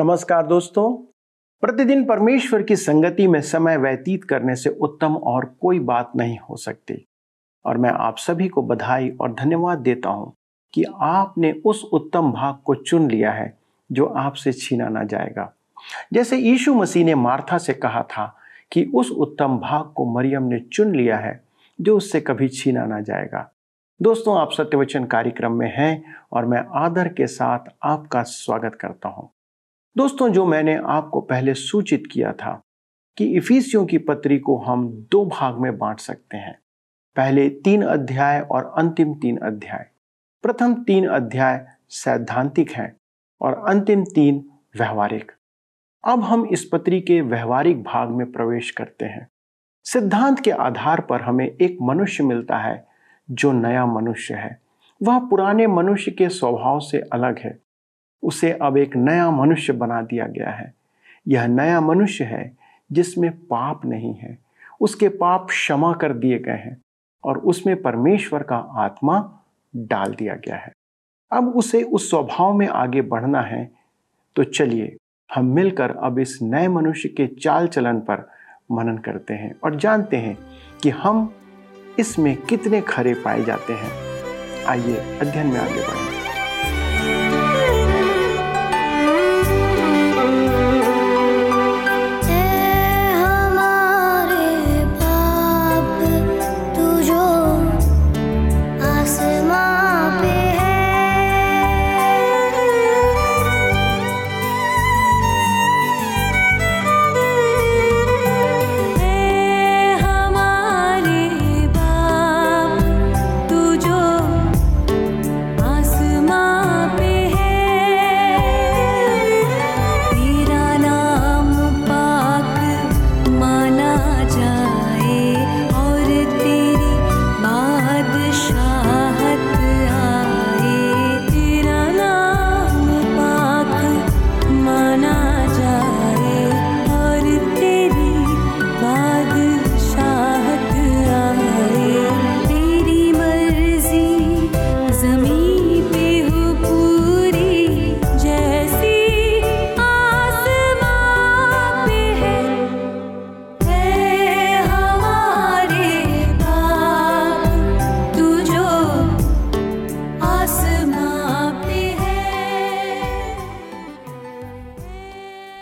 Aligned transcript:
नमस्कार 0.00 0.46
दोस्तों। 0.46 0.96
प्रतिदिन 1.60 2.04
परमेश्वर 2.04 2.62
की 2.62 2.76
संगति 2.76 3.26
में 3.26 3.40
समय 3.40 3.76
व्यतीत 3.76 4.24
करने 4.24 4.56
से 4.56 4.70
उत्तम 4.70 5.16
और 5.16 5.56
कोई 5.60 5.78
बात 5.78 6.12
नहीं 6.16 6.38
हो 6.38 6.56
सकती। 6.56 7.08
और 7.64 7.78
मैं 7.78 7.90
आप 7.90 8.18
सभी 8.18 8.48
को 8.48 8.62
बधाई 8.62 9.10
और 9.10 9.32
धन्यवाद 9.32 9.78
देता 9.78 10.08
हूँ 10.08 10.32
कि 10.72 10.84
आपने 11.00 11.52
उस 11.64 11.84
उत्तम 11.92 12.32
भाग 12.32 12.58
को 12.64 12.74
चुन 12.74 13.10
लिया 13.10 13.32
है 13.32 13.58
जो 13.92 14.06
आपसे 14.06 14.52
छीना 14.52 14.88
ना 14.88 15.04
जाएगा। 15.04 15.52
जैसे 16.12 16.36
यीशु 16.36 16.74
मसीह 16.74 17.04
ने 17.04 17.14
मार्था 17.14 17.58
से 17.58 17.72
कहा 17.72 18.02
था 18.02 18.36
कि 18.72 18.84
उस 18.94 19.10
उत्तम 19.10 19.58
भाग 19.58 19.92
को 19.96 20.04
मरियम 20.14 20.42
ने 20.42 20.60
चुन 20.60 20.94
लिया 20.96 21.16
है 21.16 21.44
जो 21.80 21.96
उससे 21.96 22.20
कभी 22.20 22.48
छीना 22.48 22.86
ना 22.86 23.00
जाएगा। 23.00 23.50
दोस्तों, 24.02 24.38
आप 24.38 24.52
सत्यवचन 24.52 25.04
कार्यक्रम 25.04 25.52
में 25.52 25.72
हैं 25.76 26.14
और 26.32 26.46
मैं 26.46 26.64
आदर 26.74 27.08
के 27.08 27.26
साथ 27.26 27.58
आपका 27.82 28.22
स्वागत 28.22 28.74
करता 28.74 29.08
हूँ। 29.08 29.30
दोस्तों, 29.96 30.28
जो 30.28 30.46
मैंने 30.46 30.76
आपको 30.76 31.20
पहले 31.20 31.54
सूचित 31.54 32.02
किया 32.12 32.32
था 32.32 32.62
कि 33.16 33.36
इफिसियों 33.36 33.86
की 33.86 33.98
पत्री 33.98 34.38
को 34.38 34.56
हम 34.58 34.88
दो 34.88 35.26
भाग 35.26 35.58
में 35.58 35.78
बांट 35.78 36.00
सकते 36.00 36.36
हैं। 36.36 36.58
पहले 37.16 37.48
तीन 37.48 37.82
अध्याय 37.82 38.40
और 38.40 38.74
अंतिम 38.78 39.14
तीन 39.14 39.36
अध्याय। 39.36 39.86
प्रथम 40.42 40.74
तीन 40.74 41.08
अध्याय 41.08 41.66
सैद्धांतिक 41.88 42.70
हैं 42.70 42.96
और 43.40 43.64
अंतिम 43.68 44.04
तीन 44.04 44.50
व्यवहारिक। 44.78 45.32
अब 46.04 46.20
हम 46.20 46.46
इस 46.46 46.64
पत्री 46.72 47.00
के 47.00 47.20
व्यवहारिक 47.20 47.82
भाग 47.82 48.08
में 48.08 48.32
प्रवेश 48.32 48.70
करते 48.70 49.04
हैं। 49.04 49.28
सिद्धांत 49.84 50.40
के 50.40 50.50
आधार 50.50 51.00
पर 51.00 51.20
हमें 51.20 51.46
एक 51.46 51.78
मनुष्य 51.82 52.24
मिलता 52.24 52.58
है 52.58 52.86
जो 53.30 53.52
नया 53.52 53.86
मनुष्य 53.86 54.34
है। 54.34 54.60
वह 55.02 55.18
पुराने 55.18 55.66
मनुष्य 55.66 56.10
के 56.10 56.28
स्वभाव 56.28 56.80
से 56.80 57.00
अलग 57.12 57.38
है। 57.38 57.69
उसे 58.22 58.52
अब 58.52 58.76
एक 58.76 58.96
नया 58.96 59.30
मनुष्य 59.30 59.72
बना 59.72 60.02
दिया 60.02 60.26
गया 60.26 60.50
है। 60.50 60.74
यह 61.28 61.46
नया 61.46 61.80
मनुष्य 61.80 62.24
है 62.24 62.56
जिसमें 62.92 63.30
पाप 63.30 63.84
नहीं 63.84 64.14
है। 64.14 64.38
उसके 64.80 65.08
पाप 65.08 65.46
क्षमा 65.46 65.92
कर 65.92 66.12
दिए 66.12 66.38
गए 66.38 66.52
हैं 66.52 66.80
और 67.24 67.38
उसमें 67.38 67.82
परमेश्वर 67.82 68.42
का 68.42 68.56
आत्मा 68.56 69.40
डाल 69.76 70.14
दिया 70.14 70.34
गया 70.34 70.56
है। 70.56 70.72
अब 71.32 71.48
उसे 71.48 71.82
उस 71.82 72.10
स्वभाव 72.10 72.52
में 72.52 72.68
आगे 72.68 73.02
बढ़ना 73.02 73.40
है। 73.40 73.70
तो 74.36 74.44
चलिए, 74.44 74.96
हम 75.34 75.44
मिलकर 75.44 75.90
अब 75.90 76.18
इस 76.18 76.38
नए 76.42 76.68
मनुष्य 76.68 77.08
के 77.08 77.26
चाल 77.26 77.66
चलन 77.66 78.00
पर 78.00 78.30
मनन 78.72 78.98
करते 78.98 79.34
हैं 79.34 79.54
और 79.64 79.76
जानते 79.76 80.16
हैं 80.16 80.38
कि 80.82 80.90
हम 80.90 81.34
इसमें 81.98 82.36
कितने 82.36 82.80
खरे 82.80 83.14
पाए 83.14 83.44
जाते 83.44 83.72
हैं। 83.72 83.90
आइए, 84.66 85.18
अध्ययन 85.20 85.46
में 85.46 85.60
आगे 85.60 85.80
बढ़ें। 85.80 86.19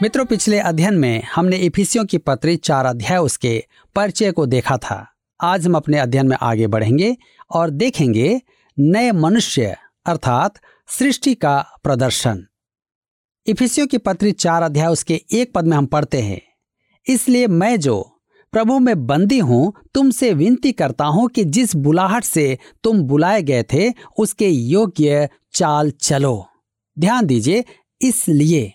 मित्रों, 0.09 0.25
पिछले 0.25 0.59
अध्ययन 0.59 0.95
में 0.95 1.23
हमने 1.23 1.57
इफिसियों 1.57 2.05
की 2.05 2.19
पत्री 2.19 2.57
चार 2.57 2.87
अध्याय 2.87 3.19
उसके 3.19 3.65
परिचय 3.97 4.31
को 4.33 4.47
देखा 4.47 4.77
था। 4.77 5.07
आज 5.41 5.67
हम 5.67 5.75
अपने 5.75 5.99
अध्ययन 5.99 6.29
में 6.29 6.37
आगे 6.41 6.67
बढ़ेंगे 6.67 7.17
और 7.51 7.71
देखेंगे 7.71 8.41
नए 8.79 9.13
मनुष्य, 9.13 9.77
अर्थात 10.07 10.55
सृष्टि 10.89 11.35
का 11.35 11.67
प्रदर्शन। 11.85 12.47
इफिसियों 13.47 13.87
की 13.87 13.99
पत्री 13.99 14.33
चार 14.33 14.63
अध्याय 14.63 14.87
उसके 14.87 15.21
एक 15.33 15.53
पद 15.55 15.65
में 15.65 15.77
हम 15.77 15.87
पढ़ते 15.87 16.21
हैं। 16.21 16.41
इसलिए 17.07 17.47
मैं 17.47 17.81
जो 17.81 18.21
प्रभु 18.53 18.79
में 18.79 19.07
बंदी 19.07 19.39
हूँ, 19.39 19.73
तुमसे 19.95 20.33
विनती 20.35 20.73
करता 20.73 21.05
हूँ 21.05 21.29
कि 21.29 21.45
जिस 21.45 21.77
बुलाहट 21.77 22.25
से 22.25 22.59
तुम 22.85 23.03
बुलाए 23.03 23.43
गए 23.43 23.63
थे, 23.63 23.93
उसके 24.19 24.49
योग्य 24.49 25.29
चाल 25.53 25.91
चलो। 25.91 26.47
ध्यान 26.99 27.27
दीजिए, 27.27 27.65
इसलिए। 28.03 28.73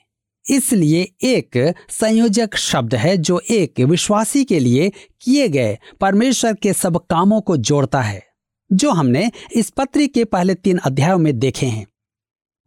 इसलिए 0.50 1.02
एक 1.24 1.74
संयोजक 1.90 2.56
शब्द 2.56 2.96
है 2.96 3.18
जो 3.18 3.42
एक 3.50 3.80
विश्वासी 3.80 4.44
के 4.44 4.60
लिए 4.60 4.92
किए 5.22 5.48
गए 5.48 5.78
परमेश्वर 6.02 6.54
के 6.54 6.74
सब 6.74 6.98
कामों 6.98 7.42
को 7.42 7.58
जोड़ता 7.58 8.02
है, 8.02 8.24
जो 8.72 8.92
हमने 8.92 9.32
इस 9.56 9.70
पत्री 9.70 10.08
के 10.08 10.26
पहले 10.26 10.56
तीन 10.56 10.78
अध्यायों 10.78 11.18
में 11.18 11.40
देखे 11.40 11.66
हैं। 11.66 11.88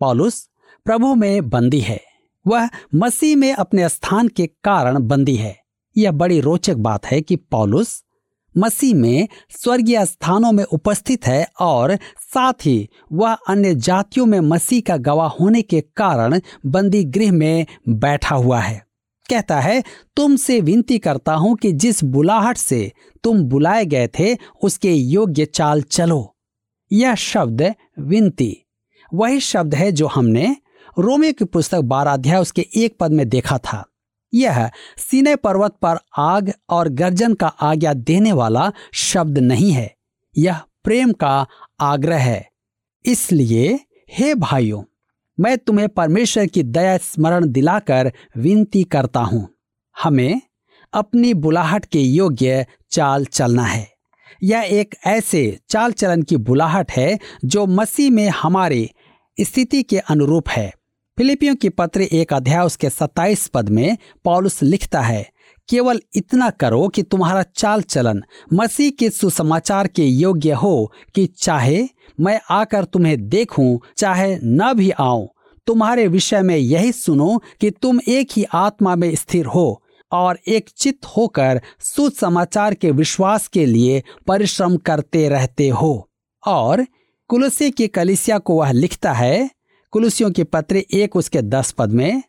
पॉलुस 0.01 0.49
प्रभु 0.85 1.15
में 1.15 1.49
बंदी 1.49 1.81
है। 1.81 2.01
वह 2.47 2.69
मसीह 2.95 3.37
में 3.37 3.53
अपने 3.53 3.89
स्थान 3.89 4.29
के 4.29 4.47
कारण 4.47 4.99
बंदी 4.99 5.37
है। 5.37 5.57
यह 5.97 6.11
बड़ी 6.11 6.41
रोचक 6.41 6.77
बात 6.77 7.07
है 7.07 7.21
कि 7.21 7.37
पॉलुस 7.37 8.03
मसीह 8.59 8.95
में 8.95 9.29
स्वर्गीय 9.51 10.07
स्थानों 10.07 10.53
में 10.53 10.65
उपस्थित 10.65 11.27
है 11.27 11.47
और 11.61 11.97
साथ 12.19 12.53
ही 12.53 12.89
वह 13.13 13.33
अन्य 13.33 13.75
जातियों 13.75 14.27
में 14.27 14.41
मसीह 14.41 14.83
का 14.87 14.97
गवाह 14.97 15.29
होने 15.29 15.63
के 15.63 15.81
कारण 15.81 16.41
बंदी 16.67 17.05
गृह 17.05 17.33
में 17.33 17.67
बैठा 17.89 18.35
हुआ 18.35 18.61
है। 18.61 18.87
कहता 19.31 19.61
है, 19.61 19.85
तुमसे 20.17 20.61
विनती 20.61 20.99
करता 20.99 21.35
हूँ 21.35 21.57
कि 21.57 21.73
जिस 21.73 22.05
बुलाहट 22.05 22.57
से 22.57 22.93
तुम 23.25 23.43
बुलाए 23.43 23.85
गए 23.85 24.09
थे, 24.19 24.37
उसके 24.63 24.93
योग्य 24.93 25.45
चाल 25.45 25.83
चलो। 25.83 26.37
यह 26.93 27.15
शब्द 27.15 27.75
विनती। 27.99 28.67
वही 29.15 29.41
शब्द 29.41 29.75
है 29.75 29.93
जो 29.93 30.07
हमने 30.07 30.57
रोमियो 30.99 31.33
की 31.33 31.45
पुस्तक 31.45 31.81
बारह 31.81 32.13
अध्याय 32.13 32.41
उसके 32.41 32.67
एक 32.77 32.97
पद 33.01 33.13
में 33.13 33.29
देखा 33.29 33.59
था। 33.59 33.85
यह 34.35 34.71
सीने 34.99 35.37
पर्वत 35.37 35.73
पर 35.73 35.97
आग 36.19 36.53
और 36.69 36.89
गर्जन 36.89 37.35
का 37.35 37.47
आज्ञा 37.47 37.95
देने 37.95 38.33
वाला 38.33 38.73
शब्द 38.95 39.39
नहीं 39.39 39.73
है। 39.73 39.97
यह 40.39 40.61
प्रेम 40.85 41.13
का 41.13 41.47
आग्रह 41.81 42.19
है। 42.19 42.51
इसलिए, 43.05 43.81
हे 44.11 44.35
भाइयों, 44.35 44.83
मैं 45.41 45.59
तुम्हें 45.59 45.89
परमेश्वर 45.89 46.47
की 46.47 46.63
दया, 46.63 46.97
स्मरण 46.97 47.47
दिलाकर 47.47 48.13
विनती 48.37 48.85
करता 48.85 49.21
हूँ। 49.21 49.49
हमें 50.03 50.41
अपनी 50.93 51.35
बुलाहट 51.35 51.85
के 51.85 52.01
योग्य 52.01 52.67
चाल 52.91 53.25
चलना 53.25 53.63
है। 53.63 53.93
यह 54.43 54.61
एक 54.61 54.95
ऐसे 55.07 55.59
चाल 55.69 55.93
चलन 55.93 56.23
की 56.23 56.37
बुलाहट 56.37 56.93
है 56.93 57.19
जो 57.45 57.67
मसीह 57.67 58.11
में 58.11 58.29
हमारे 58.29 58.91
स्थिति 59.41 59.83
के 59.83 59.99
अनुरूप 59.99 60.49
है। 60.49 60.73
फिलिपियों 61.19 61.55
की 61.57 61.69
पत्र 61.69 62.03
एक 62.03 62.33
अध्याय 62.33 62.65
उसके 62.67 62.89
सत्ताईस 62.91 63.47
पद 63.47 63.69
में 63.69 63.97
पॉलुस 64.25 64.63
लिखता 64.63 65.01
है, 65.01 65.25
केवल 65.69 66.01
इतना 66.15 66.49
करो 66.51 66.89
कि 66.89 67.03
तुम्हारा 67.03 67.43
चाल 67.57 67.83
चलन। 67.83 68.23
मसीह 68.53 68.91
के 68.91 69.09
सुसमाचार 69.11 69.87
के 69.87 70.05
योग्य 70.05 70.53
हो 70.53 70.93
कि 71.15 71.27
चाहे 71.27 71.83
मैं 72.21 72.39
आकर 72.51 72.85
तुम्हें 72.85 73.29
देखूँ, 73.29 73.79
चाहे 73.97 74.37
न 74.45 74.73
भी 74.75 74.91
आऊँ। 74.91 75.29
तुम्हारे 75.67 76.07
विषय 76.09 76.43
में 76.43 76.57
यही 76.57 76.93
सुनो 76.93 77.41
कि 77.61 77.71
तुम 77.73 78.01
एक 78.09 78.29
ही 78.33 78.45
आत्मा 78.55 78.97
में 78.97 79.15
स्थिर 79.15 79.47
हो 79.47 79.83
और 80.13 80.39
एक 80.49 80.69
चित्त 80.77 81.07
होकर 81.07 81.61
सुसमाचार 81.81 82.75
के 82.75 82.91
विश्वास 82.91 83.49
के 83.49 83.67
लिए 83.67 84.03
परिश्रम 84.27 84.77
करते 84.77 85.29
रहते 85.29 85.69
हो। 85.69 86.09
और 86.43 86.87
कुलसी 87.31 87.71
की 87.71 87.89
कलिसिया 87.89 88.39
को 88.39 88.59
वह 88.59 88.73
लिखता 88.73 89.13
है 89.13 89.56
कुलसियों 89.97 90.31
के 90.31 90.45
पत्र 90.45 90.77
एक 90.77 91.17
उसके 91.17 91.43
दस 91.43 91.71
पद 91.71 91.91
में, 91.91 92.23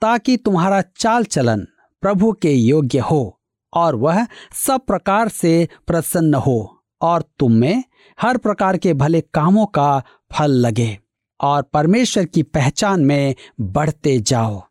ताकि 0.00 0.36
तुम्हारा 0.36 0.80
चाल 0.80 1.24
चलन 1.24 1.66
प्रभु 2.00 2.32
के 2.32 2.52
योग्य 2.52 2.98
हो, 2.98 3.40
और 3.72 3.94
वह 3.94 4.26
सब 4.66 4.80
प्रकार 4.86 5.28
से 5.28 5.68
प्रसन्न 5.86 6.34
हो, 6.34 6.84
और 7.02 7.24
तुम 7.38 7.52
में 7.52 7.84
हर 8.20 8.36
प्रकार 8.36 8.76
के 8.76 8.94
भले 8.94 9.20
कामों 9.20 9.66
का 9.66 10.02
फल 10.32 10.50
लगे, 10.50 10.98
और 11.40 11.62
परमेश्वर 11.62 12.24
की 12.24 12.42
पहचान 12.42 13.00
में 13.00 13.34
बढ़ते 13.60 14.18
जाओ। 14.18 14.62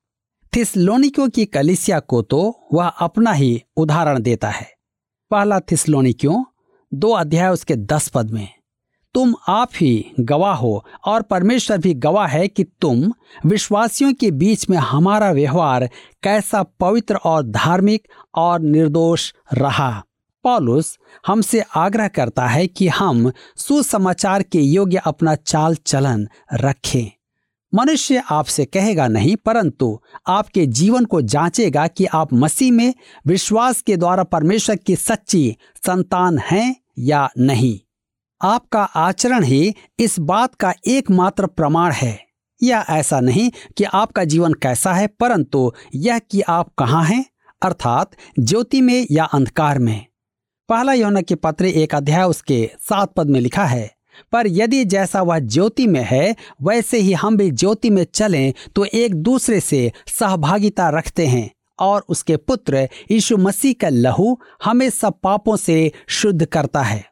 थिसलोनिकों 0.56 1.30
की 1.30 1.46
कलिसिया 1.46 2.00
को 2.00 2.22
तो 2.22 2.68
वह 2.74 2.88
अपना 2.88 3.32
ही 3.32 3.64
उदाहरण 3.78 4.20
देता 4.20 4.50
है। 4.50 4.68
पहला 5.32 5.60
थिसलोनिकियों 5.60 6.44
दो 6.94 7.12
अध्याय 7.12 7.50
उसके 7.50 7.76
दस 7.76 8.08
पद 8.08 8.32
में। 8.32 8.48
तुम 9.16 9.36
आप 9.48 9.70
ही 9.76 10.12
गवाह 10.20 10.56
हो 10.56 10.86
और 11.06 11.22
परमेश्वर 11.22 11.78
भी 11.78 11.94
गवाह 11.94 12.28
है 12.28 12.48
कि 12.48 12.64
तुम 12.64 13.14
विश्वासियों 13.46 14.14
के 14.14 14.32
बीच 14.32 14.70
में 14.70 14.78
हमारा 14.78 15.32
व्यवहार 15.32 15.90
कैसा 16.24 16.64
पवित्र 16.64 17.16
और 17.16 17.44
धार्मिक 17.44 18.08
और 18.36 18.60
निर्दोष 18.60 19.34
रहा। 19.54 20.04
पॉलुस 20.44 20.98
हमसे 21.28 21.64
आग्रह 21.76 22.08
करता 22.08 22.48
है 22.48 22.68
कि 22.68 22.88
हम 22.88 23.32
सुसमाचार 23.58 24.44
के 24.44 24.60
योग्य 24.60 25.02
अपना 25.06 25.36
चाल 25.36 25.76
चलन 25.76 26.28
रखें। 26.54 27.12
मनुष्य 27.74 28.24
आपसे 28.32 28.66
कहेगा 28.66 29.08
नहीं, 29.08 29.36
परंतु 29.36 30.00
आपके 30.28 30.66
जीवन 30.66 31.06
को 31.06 31.22
जांचेगा 31.22 31.88
कि 31.88 32.06
आप 32.06 32.34
मसीह 32.34 32.72
में 32.72 32.94
विश्वास 33.28 33.82
के 33.82 33.98
द्वारा 33.98 34.24
परमेश्वर 34.24 34.76
की 34.76 34.96
सच्ची 34.96 35.56
संतान 35.88 36.38
हैं 36.38 36.76
या 37.00 37.30
नहीं। 37.40 37.80
आपका 38.46 38.84
आचरण 38.84 39.44
ही 39.44 39.76
इस 40.00 40.20
बात 40.20 40.56
का 40.56 40.74
एकमात्र 40.88 41.48
प्रमाण 41.48 41.92
है। 41.92 42.20
या 42.62 42.84
ऐसा 42.90 43.20
नहीं 43.20 43.50
कि 43.78 43.84
आपका 43.84 44.24
जीवन 44.24 44.54
कैसा 44.54 44.94
है, 44.94 45.08
परंतु 45.08 45.72
यह 45.96 46.20
कि 46.20 46.42
आप 46.42 46.74
कहाँ 46.78 47.04
हैं, 47.06 47.26
अर्थात 47.62 48.12
ज्योति 48.40 48.82
में 48.82 49.08
या 49.12 49.24
अंधकार 49.24 49.80
में। 49.80 50.06
पहला 50.70 50.94
यौन 50.94 51.22
के 51.22 51.36
पत्र 51.36 51.66
एक 51.66 51.96
अध्याय 51.96 52.24
उसके 52.24 52.70
सात 52.80 53.14
पद 53.14 53.30
में 53.30 53.40
लिखा 53.40 53.66
है, 53.66 53.90
पर 54.32 54.48
यदि 54.48 54.84
जैसा 54.86 55.22
वह 55.22 55.40
ज्योति 55.40 55.88
में 55.88 56.04
है, 56.04 56.36
वैसे 56.62 56.98
ही 56.98 57.14
हम 57.14 57.38
भी 57.38 57.50
ज्योति 57.52 57.90
में 57.90 58.06
चलें 58.14 58.54
तो 58.76 58.86
एक 58.86 59.16
दूसरे 59.16 59.60
से 59.60 59.92
सहभागिता 60.10 60.90
रखते 60.90 61.28
हैं 61.28 61.50
और 61.80 62.06
उसके 62.10 62.38
पुत्र 62.38 62.88
यीशु 63.12 63.38
मसीह 63.38 63.74
का 63.82 63.90
लहू 63.90 64.38
हमें 64.64 64.90
सब 64.90 65.20
पापों 65.24 65.56
से 65.58 65.92
शुद्ध 66.08 66.46
करता 66.46 66.82
है। 66.82 67.04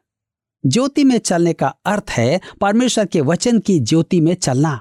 ज्योति 0.66 1.04
में 1.04 1.18
चलने 1.18 1.52
का 1.52 1.66
अर्थ 1.86 2.10
है 2.10 2.40
परमेश्वर 2.60 3.06
के 3.06 3.20
वचन 3.20 3.58
की 3.58 3.78
ज्योति 3.80 4.20
में 4.20 4.34
चलना। 4.34 4.80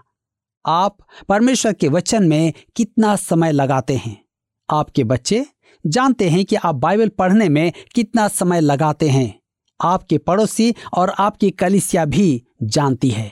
आप 0.65 0.97
परमेश्वर 1.29 1.73
के 1.73 1.87
वचन 1.87 2.23
में 2.23 2.53
कितना 2.75 3.15
समय 3.15 3.51
लगाते 3.51 3.95
हैं? 3.95 4.25
आपके 4.69 5.03
बच्चे 5.03 5.45
जानते 5.87 6.29
हैं 6.29 6.45
कि 6.45 6.55
आप 6.55 6.75
बाइबल 6.75 7.09
पढ़ने 7.09 7.49
में 7.49 7.71
कितना 7.95 8.27
समय 8.27 8.61
लगाते 8.61 9.09
हैं। 9.09 9.39
आपके 9.81 10.17
पड़ोसी 10.17 10.75
और 10.93 11.09
आपकी 11.09 11.51
कलिसिया 11.51 12.05
भी 12.05 12.43
जानती 12.63 13.09
है। 13.09 13.31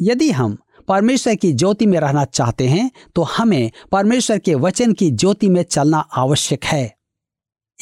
यदि 0.00 0.30
हम 0.30 0.56
परमेश्वर 0.88 1.34
की 1.34 1.52
ज्योति 1.52 1.86
में 1.86 1.98
रहना 2.00 2.24
चाहते 2.24 2.68
हैं 2.68 2.90
तो 3.14 3.22
हमें 3.22 3.70
परमेश्वर 3.92 4.38
के 4.38 4.54
वचन 4.54 4.92
की 4.92 5.10
ज्योति 5.10 5.48
में 5.48 5.62
चलना 5.62 5.98
आवश्यक 5.98 6.64
है। 6.64 6.96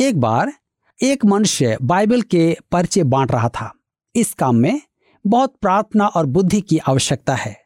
एक 0.01 0.21
बार 0.21 0.53
एक 1.03 1.25
मनुष्य 1.25 1.77
बाइबल 1.83 2.23
के 2.23 2.57
पर्चे 2.71 3.03
बांट 3.03 3.33
रहा 3.33 3.49
था। 3.49 3.75
इस 4.15 4.33
काम 4.35 4.57
में 4.57 4.81
बहुत 5.25 5.55
प्रार्थना 5.61 6.07
और 6.07 6.27
बुद्धि 6.27 6.61
की 6.61 6.79
आवश्यकता 6.79 7.35
है। 7.35 7.57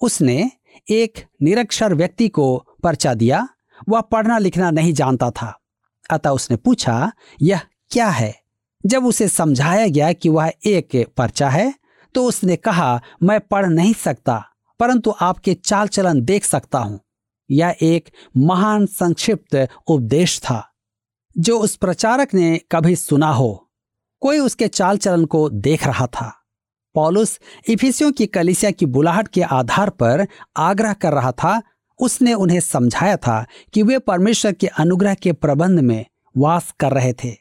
उसने 0.00 0.50
एक 0.88 1.24
निरक्षर 1.42 1.94
व्यक्ति 1.94 2.28
को 2.28 2.56
पर्चा 2.82 3.14
दिया, 3.14 3.48
वह 3.88 4.00
पढ़ना 4.02 4.38
लिखना 4.38 4.70
नहीं 4.70 4.92
जानता 4.92 5.30
था। 5.30 5.52
अतः 6.10 6.30
उसने 6.30 6.56
पूछा, 6.56 7.12
यह 7.42 7.60
क्या 7.90 8.08
है? 8.08 8.34
जब 8.84 9.06
उसे 9.06 9.28
समझाया 9.28 9.86
गया 9.86 10.12
कि 10.12 10.28
वह 10.28 10.52
एक 10.66 11.04
पर्चा 11.16 11.48
है 11.48 11.72
तो 12.14 12.24
उसने 12.24 12.56
कहा, 12.56 13.00
मैं 13.22 13.40
पढ़ 13.40 13.66
नहीं 13.66 13.94
सकता, 13.94 14.42
परंतु 14.80 15.14
आपके 15.20 15.54
चाल 15.54 15.88
चलन 15.88 16.20
देख 16.20 16.44
सकता 16.44 16.78
हूँ। 16.78 17.00
यह 17.50 17.76
एक 17.82 18.08
महान 18.36 18.86
संक्षिप्त 18.86 19.68
उपदेश 19.88 20.38
था, 20.40 20.62
जो 21.36 21.58
उस 21.58 21.76
प्रचारक 21.76 22.34
ने 22.34 22.58
कभी 22.72 22.96
सुना 22.96 23.30
हो। 23.30 23.65
कोई 24.20 24.38
उसके 24.38 24.68
चाल 24.68 24.98
चलन 24.98 25.24
को 25.24 25.50
देख 25.50 25.86
रहा 25.86 26.06
था। 26.06 26.42
पॉलुस 26.94 27.40
इफिसियों 27.68 28.12
की 28.12 28.26
कलिसिया 28.26 28.70
की 28.70 28.86
बुलाहट 28.86 29.28
के 29.28 29.42
आधार 29.42 29.90
पर 29.90 30.26
आग्रह 30.56 30.92
कर 30.92 31.12
रहा 31.12 31.32
था। 31.32 31.62
उसने 32.00 32.34
उन्हें 32.34 32.60
समझाया 32.60 33.16
था 33.16 33.46
कि 33.72 33.82
वे 33.82 33.98
परमेश्वर 33.98 34.52
के 34.52 34.66
अनुग्रह 34.66 35.14
के 35.14 35.32
प्रबंध 35.32 35.80
में 35.80 36.06
वास 36.36 36.74
कर 36.80 36.92
रहे 36.92 37.12
थे। 37.12 37.36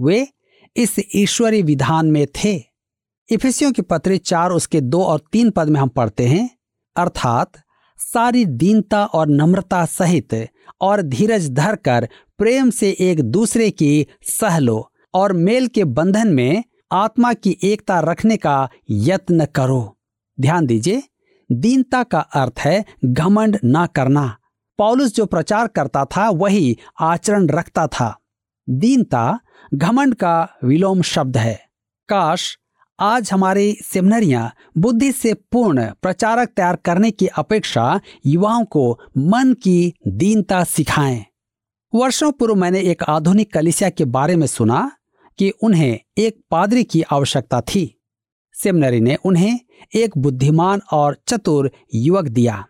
वे 0.00 0.28
इस 0.76 0.96
ईश्वरीय 1.14 1.62
विधान 1.62 2.06
में 2.06 2.26
थे। 2.26 2.64
इफिसियों 3.30 3.72
की 3.72 3.82
पत्र 3.82 4.16
चार 4.16 4.50
उसके 4.50 4.80
दो 4.80 5.04
और 5.04 5.20
तीन 5.32 5.50
पद 5.50 5.68
में 5.68 5.80
हम 5.80 5.88
पढ़ते 5.88 6.26
हैं। 6.26 6.50
अर्थात 6.96 7.52
सारी 7.98 8.44
दीनता 8.44 9.04
और 9.04 9.28
नम्रता 9.28 9.84
सहित 9.84 10.48
और 10.80 11.02
धीरज 11.02 11.50
धरकर 11.50 12.08
प्रेम 12.38 12.70
से 12.70 12.96
एक 13.00 13.20
दूसरे 13.20 13.70
की 13.70 14.06
सह 14.22 14.58
लो। 14.58 14.90
और 15.14 15.32
मेल 15.32 15.66
के 15.66 15.84
बंधन 15.84 16.28
में 16.28 16.64
आत्मा 16.92 17.32
की 17.32 17.58
एकता 17.62 18.00
रखने 18.00 18.36
का 18.36 18.68
यत्न 18.90 19.44
करो। 19.44 19.98
ध्यान 20.40 20.66
दीजिए, 20.66 21.02
दीनता 21.52 22.02
का 22.02 22.20
अर्थ 22.20 22.54
है 22.58 22.84
घमंड 23.04 23.58
ना 23.64 23.86
करना। 23.86 24.36
पॉलुस 24.78 25.14
जो 25.14 25.26
प्रचार 25.26 25.66
करता 25.66 26.04
था, 26.04 26.30
वही 26.30 26.78
आचरण 27.00 27.48
रखता 27.48 27.86
था। 27.86 28.18
दीनता, 28.70 29.40
घमंड 29.74 30.14
का 30.14 30.48
विलोम 30.64 31.02
शब्द 31.02 31.36
है। 31.36 31.66
काश 32.08 32.58
आज 33.00 33.32
हमारी 33.32 33.76
सेमिनरियाँ 33.84 34.52
बुद्धि 34.78 35.12
से 35.12 35.34
पूर्ण 35.34 35.90
प्रचारक 36.02 36.48
तैयार 36.48 36.76
करने 36.76 37.10
की 37.10 37.26
अपेक्षा 37.26 38.00
युवाओं 38.26 38.64
को 38.64 39.00
मन 39.18 39.52
की 39.52 39.94
दीनता 40.08 40.64
सिखाएँ। 40.64 41.24
वर्षों 41.94 42.32
पूर्व 42.32 42.54
मैंने 42.54 42.80
एक 42.80 43.02
आधुनिक 43.02 43.52
कलिसिया 43.52 43.90
के 43.90 44.04
बारे 44.04 44.36
में 44.36 44.46
सुना। 44.46 44.90
कि 45.38 45.50
उन्हें 45.50 46.00
एक 46.18 46.44
पादरी 46.50 46.84
की 46.84 47.02
आवश्यकता 47.02 47.60
थी। 47.60 48.00
सेमिनरी 48.52 49.00
ने 49.00 49.14
उन्हें 49.14 49.60
एक 49.94 50.18
बुद्धिमान 50.18 50.80
और 50.92 51.16
चतुर 51.28 51.72
युवक 51.94 52.24
दिया। 52.24 52.66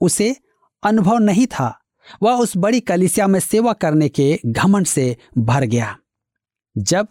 उसे 0.00 0.36
अनुभव 0.82 1.18
नहीं 1.18 1.46
था। 1.46 1.80
वह 2.22 2.32
उस 2.32 2.56
बड़ी 2.56 2.80
कलिसिया 2.80 3.26
में 3.26 3.40
सेवा 3.40 3.72
करने 3.72 4.08
के 4.08 4.40
घमंड 4.46 4.86
से 4.86 5.16
भर 5.38 5.64
गया। 5.64 5.98
जब 6.78 7.08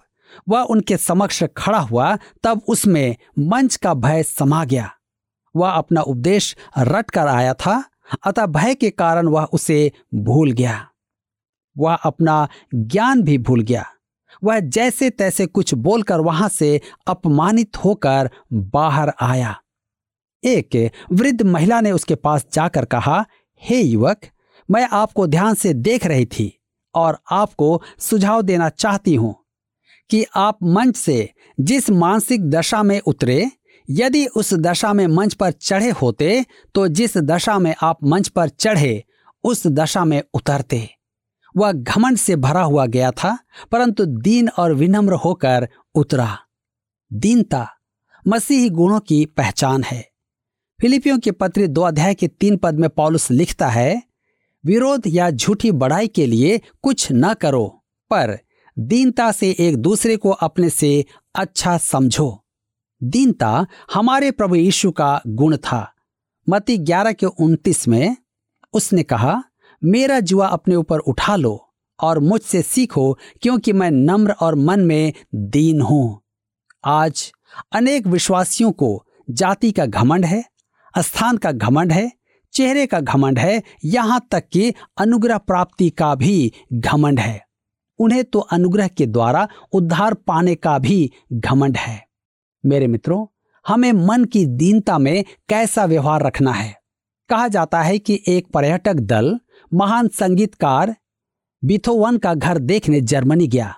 वह 0.50 0.62
उनके 0.62 0.98
समक्ष 0.98 1.44
खड़ा 1.58 1.80
हुआ, 1.80 2.18
तब 2.44 2.62
उसमें 2.68 3.16
मंच 3.40 3.76
का 3.76 3.94
भय 3.94 4.24
समा 4.24 4.66
गया। 4.66 4.92
वह 5.56 5.70
अपना 5.70 6.02
उपदेश 6.02 6.58
रट 6.78 7.12
कर 7.12 7.28
आया 7.28 7.54
था, 7.54 7.90
अतः 8.24 8.46
भय 8.46 8.76
के 8.76 8.90
कारण 8.90 9.28
वह 9.28 9.44
उसे 9.44 9.92
भूल 10.14 10.52
गया। 10.52 10.90
वह 11.78 11.94
अपना 11.94 12.48
ज्ञान 12.76 13.22
भी 13.22 13.38
भूल 13.38 13.62
गया। 13.62 13.86
वह 14.44 14.60
जैसे 14.60 15.10
तैसे 15.10 15.46
कुछ 15.46 15.74
बोलकर 15.74 16.20
वहाँ 16.20 16.50
से 16.50 16.82
अपमानित 17.08 17.78
होकर 17.78 18.30
बाहर 18.54 19.12
आया। 19.22 19.56
एक 20.44 20.92
वृद्ध 21.12 21.42
महिला 21.42 21.82
ने 21.82 21.92
उसके 21.92 22.16
पास 22.16 22.46
जाकर 22.54 22.86
कहा, 22.86 23.26
हे 23.62 23.76
hey 23.76 23.92
युवक, 23.92 24.22
मैं 24.72 24.88
आपको 24.92 25.28
ध्यान 25.28 25.54
से 25.54 25.74
देख 25.74 26.06
रही 26.06 26.26
थी 26.26 26.52
और 26.96 27.18
आपको 27.32 27.82
सुझाव 28.00 28.42
देना 28.42 28.70
चाहती 28.70 29.16
हूँ 29.16 29.36
कि 30.10 30.26
आप 30.36 30.58
मंच 30.64 30.96
से 30.96 31.30
जिस 31.60 31.90
मानसिक 31.90 32.50
दशा 32.50 32.84
में 32.84 33.00
उतरे, 33.00 33.52
यदि 33.90 34.26
उस 34.26 34.54
दशा 34.54 34.94
में 34.94 35.08
मंच 35.08 35.34
पर 35.34 35.52
चढ़े 35.52 35.90
होते 35.92 36.46
तो 36.76 36.88
जिस 36.88 37.18
दशा 37.18 37.58
में 37.60 37.74
आप 37.82 38.04
मंच 38.04 38.28
पर 38.28 38.50
चढ़े, 38.50 39.04
उस 39.44 39.68
दशा 39.68 40.06
में 40.06 40.22
उतरते। 40.34 40.90
वह 41.58 41.72
घमंड 41.72 42.18
से 42.18 42.36
भरा 42.36 42.62
हुआ 42.62 42.86
गया 42.86 43.12
था, 43.12 43.38
परंतु 43.72 44.06
दीन 44.06 44.50
और 44.50 44.74
विनम्र 44.74 45.14
होकर 45.14 45.68
उतरा। 45.96 46.38
दीनता 47.14 47.68
मसीही 48.28 48.70
गुणों 48.70 49.00
की 49.00 49.26
पहचान 49.26 49.84
है। 49.84 50.12
फिलिपियों 50.82 51.20
के 51.20 51.32
पत्र 51.32 51.68
दो 51.68 51.82
अध्याय 51.82 52.14
के 52.14 52.28
तीन 52.28 52.58
पद 52.58 52.80
में 52.80 52.90
पॉलुस 52.90 53.32
लिखता 53.32 53.68
है, 53.68 54.04
विरोध 54.66 55.02
या 55.08 55.30
झूठी 55.32 55.72
बड़ाई 55.72 56.08
के 56.08 56.26
लिए 56.26 56.62
कुछ 56.84 57.08
न 57.12 57.34
करो, 57.34 57.68
पर 58.10 58.40
दीनता 58.80 59.32
से 59.32 59.56
एक 59.60 59.78
दूसरे 59.78 60.18
को 60.18 60.30
अपने 60.30 60.70
से 60.70 61.06
अच्छा 61.36 61.78
समझो। 61.78 62.46
दीनता 63.04 63.66
हमारे 63.94 64.32
प्रभु 64.32 64.56
यीशु 64.56 64.92
का 64.92 65.22
गुण 65.28 65.58
था। 65.58 65.92
मती 66.50 66.78
ग्यारह 66.78 67.12
के 67.12 67.26
उनतीस 67.26 67.88
में 67.88 68.18
उसने 68.74 69.04
कहा 69.04 69.44
मेरा 69.86 70.20
जुआ 70.20 70.48
अपने 70.48 70.76
ऊपर 70.76 71.00
उठा 71.00 71.36
लो 71.36 71.74
और 72.00 72.20
मुझसे 72.20 72.62
सीखो, 72.62 73.18
क्योंकि 73.42 73.74
मैं 73.74 73.92
नम्र 73.92 74.32
और 74.32 74.56
मन 74.56 74.80
में 74.80 75.14
दीन 75.36 75.82
हूँ। 75.82 76.22
आज 76.86 77.34
अनेक 77.74 78.08
विश्वासियों 78.08 78.72
को 78.72 79.06
जाति 79.30 79.72
का 79.72 79.86
घमंड 79.86 80.26
है, 80.26 80.46
स्थान 81.00 81.38
का 81.38 81.52
घमंड 81.52 81.92
है, 81.92 82.12
चेहरे 82.54 82.86
का 82.86 83.00
घमंड 83.00 83.40
है, 83.40 83.64
यहाँ 83.86 84.28
तक 84.32 84.44
कि 84.54 84.74
अनुग्रह 84.98 85.38
प्राप्ति 85.38 85.90
का 85.90 86.16
भी 86.16 86.54
घमंड 86.74 87.20
है। 87.20 87.46
उन्हें 88.00 88.24
तो 88.24 88.40
अनुग्रह 88.40 88.88
के 88.88 89.06
द्वारा 89.06 89.48
उद्धार 89.74 90.14
पाने 90.14 90.56
का 90.56 90.80
भी 90.80 91.12
घमंड 91.34 91.78
है। 91.78 92.08
मेरे 92.66 92.88
मित्रों, 92.88 93.26
हमें 93.68 93.92
मन 93.92 94.26
की 94.26 94.46
दीनता 94.46 94.98
में 94.98 95.26
कैसा 95.50 95.86
व्यवहार 95.86 96.24
रखना 96.24 96.52
है? 96.52 96.76
कहा 97.30 97.48
जाता 97.48 97.82
है 97.82 98.00
कि 98.00 98.24
एक 98.28 98.48
पर्यटक 98.48 98.94
दल 98.94 99.40
महान 99.74 100.08
संगीतकार 100.08 100.96
बिथोवन 101.64 102.18
का 102.18 102.34
घर 102.34 102.58
देखने 102.58 103.02
जर्मनी 103.02 103.48
गया। 103.48 103.76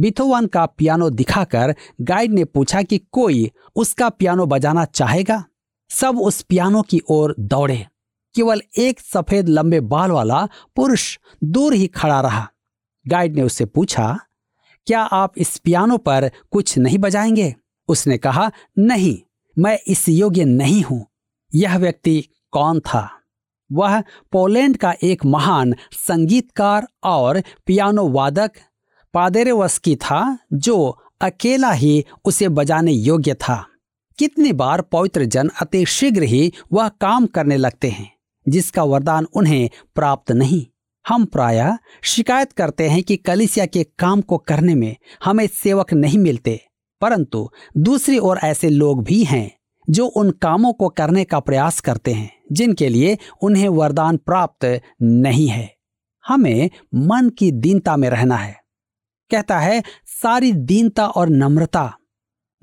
बिथोवन 0.00 0.46
का 0.46 0.66
पियानो 0.66 1.10
दिखाकर 1.10 1.74
गाइड 2.00 2.32
ने 2.32 2.44
पूछा 2.44 2.82
कि 2.82 2.98
कोई 2.98 3.50
उसका 3.76 4.08
पियानो 4.08 4.46
बजाना 4.46 4.84
चाहेगा? 4.84 5.44
सब 5.90 6.18
उस 6.18 6.42
पियानो 6.42 6.82
की 6.82 7.00
ओर 7.08 7.34
दौड़े। 7.40 7.86
केवल 8.34 8.62
एक 8.78 9.00
सफ़ेद 9.00 9.48
लंबे 9.48 9.80
बाल 9.80 10.10
वाला 10.10 10.48
पुरुष 10.76 11.18
दूर 11.44 11.74
ही 11.74 11.86
खड़ा 11.86 12.20
रहा। 12.20 12.50
गाइड 13.08 13.36
ने 13.36 13.42
उससे 13.42 13.64
पूछा, 13.64 14.20
क्या 14.86 15.00
आप 15.00 15.32
इस 15.38 15.58
पियानो 15.58 15.96
पर 15.96 16.30
कुछ 16.50 16.78
नहीं 16.78 16.98
बजाएँगे? 16.98 17.54
उसने 17.88 18.18
कहा, 18.18 18.52
नहीं, 18.78 19.18
मैं 19.58 19.78
इस 19.86 20.08
योग्य 20.08 20.44
नहीं 20.44 20.82
हूँ। 20.82 21.06
यह 21.54 21.78
व्यक्ति 21.78 22.28
कौन 22.50 22.80
था? 22.80 23.10
वह 23.74 24.00
पोलैंड 24.32 24.76
का 24.76 24.94
एक 25.02 25.24
महान 25.26 25.74
संगीतकार 25.98 26.86
और 27.04 27.42
पियानो 27.66 28.08
वादक 28.08 28.50
पादेरेवस्की 29.14 29.96
था, 29.96 30.38
जो 30.52 30.98
अकेला 31.20 31.70
ही 31.72 32.04
उसे 32.24 32.48
बजाने 32.48 32.92
योग्य 32.92 33.34
था। 33.34 33.64
कितनी 34.18 34.52
बार 34.52 34.80
पवित्र 34.82 35.24
जन 35.24 35.50
अति 35.60 35.84
शीघ्र 35.86 36.22
ही 36.22 36.52
वह 36.72 36.88
काम 36.90 37.26
करने 37.26 37.56
लगते 37.56 37.88
हैं, 37.88 38.10
जिसका 38.46 38.82
वरदान 38.82 39.26
उन्हें 39.34 39.68
प्राप्त 39.94 40.32
नहीं। 40.32 40.64
हम 41.04 41.24
प्राय 41.24 41.76
शिकायत 42.02 42.52
करते 42.52 42.88
हैं 42.88 43.02
कि 43.02 43.16
कलिसिया 43.16 43.66
के 43.66 43.82
काम 43.98 44.20
को 44.20 44.38
करने 44.38 44.74
में 44.74 44.94
हमें 45.24 45.46
सेवक 45.54 45.92
नहीं 45.92 46.18
मिलते, 46.18 46.60
परंतु 47.02 47.48
दूसरी 47.76 48.18
ओर 48.18 48.38
ऐसे 48.44 48.68
लोग 48.68 49.02
भी 49.04 49.22
हैं 49.24 49.50
जो 49.90 50.06
उन 50.06 50.30
कामों 50.30 50.72
को 50.72 50.88
करने 50.88 51.24
का 51.24 51.40
प्रयास 51.40 51.80
करते 51.80 52.12
हैं, 52.12 52.30
जिनके 52.52 52.88
लिए 52.88 53.18
उन्हें 53.42 53.68
वरदान 53.68 54.16
प्राप्त 54.16 54.80
नहीं 55.02 55.48
है। 55.48 55.76
हमें 56.26 56.70
मन 56.94 57.28
की 57.28 57.52
दीनता 57.52 57.96
में 57.96 58.10
रहना 58.10 58.36
है। 58.36 58.56
कहता 59.30 59.58
है, 59.58 59.82
सारी 60.06 60.52
दीनता 60.52 61.06
और 61.06 61.28
नम्रता। 61.28 61.98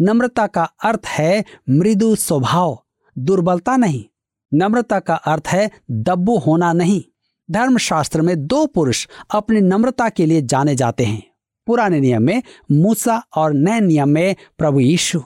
नम्रता 0.02 0.48
का 0.48 0.64
अर्थ 0.64 1.02
है 1.06 1.44
मृदु 1.70 2.16
स्वभाव, 2.16 2.86
दुर्बलता 3.18 3.78
नहीं। 3.78 4.06
नम्रता 4.54 5.00
का 5.00 5.16
अर्थ 5.16 5.44
है 5.48 5.72
दब्बू 5.92 6.38
होना 6.38 6.74
नहीं। 6.74 7.04
धर्मशास्त्र 7.52 8.22
में 8.22 8.48
दो 8.48 8.66
पुरुष 8.66 9.08
अपनी 9.32 9.62
नम्रता 9.62 10.10
के 10.10 10.26
लिए 10.26 10.42
जाने 10.42 10.76
जाते 10.76 11.06
हैं। 11.06 11.32
पुराने 11.68 12.00
नियम 12.00 12.22
में 12.22 12.44
मूसा 12.72 13.24
और 13.36 13.54
नए 13.54 13.80
नियम 13.80 14.10
में 14.10 14.36
प्रभु 14.58 14.80
यीशु। 14.80 15.24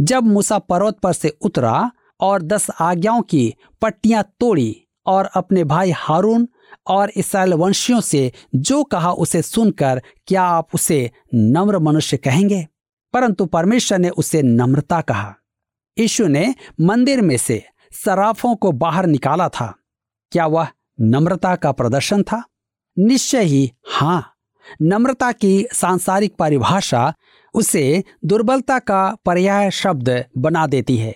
जब 0.00 0.22
मूसा 0.22 0.58
पर्वत 0.58 0.98
पर 0.98 1.12
से 1.12 1.28
उतरा 1.28 1.90
और 2.20 2.42
दस 2.42 2.66
आज्ञाओं 2.80 3.22
की 3.22 3.54
पट्टियाँ 3.82 4.32
तोड़ी 4.40 4.82
और 5.06 5.24
अपने 5.24 5.64
भाई 5.64 5.90
हारून 5.90 6.48
और 6.86 7.10
इसराइल 7.10 7.54
वंशियों 7.54 8.00
से 8.00 8.32
जो 8.54 8.84
कहा 8.84 9.12
उसे 9.12 9.42
सुनकर, 9.42 10.02
क्या 10.26 10.42
आप 10.42 10.68
उसे 10.74 11.10
नम्र 11.34 11.78
मनुष्य 11.78 12.16
कहेंगे? 12.16 12.68
परंतु 13.12 13.46
परमेश्वर 13.46 13.98
ने 13.98 14.08
उसे 14.08 14.42
नम्रता 14.42 15.00
कहा। 15.00 15.34
यीशु 15.98 16.26
ने 16.26 16.54
मंदिर 16.80 17.20
में 17.20 17.36
से 17.36 17.64
सराफों 17.92 18.56
को 18.56 18.72
बाहर 18.72 19.06
निकाला 19.06 19.48
था। 19.48 19.74
क्या 20.32 20.46
वह 20.46 20.68
नम्रता 21.00 21.56
का 21.56 21.72
प्रदर्शन 21.72 22.22
था? 22.22 22.44
निश्चय 22.98 23.42
ही 23.42 23.72
हाँ। 23.88 24.28
नम्रता 24.82 25.32
की 25.32 25.66
सांसारिक 25.72 26.36
परिभाषा 26.36 27.14
उसे 27.54 28.04
दुर्बलता 28.24 28.78
का 28.78 29.16
पर्याय 29.24 29.70
शब्द 29.70 30.24
बना 30.38 30.66
देती 30.66 30.96
है। 30.96 31.14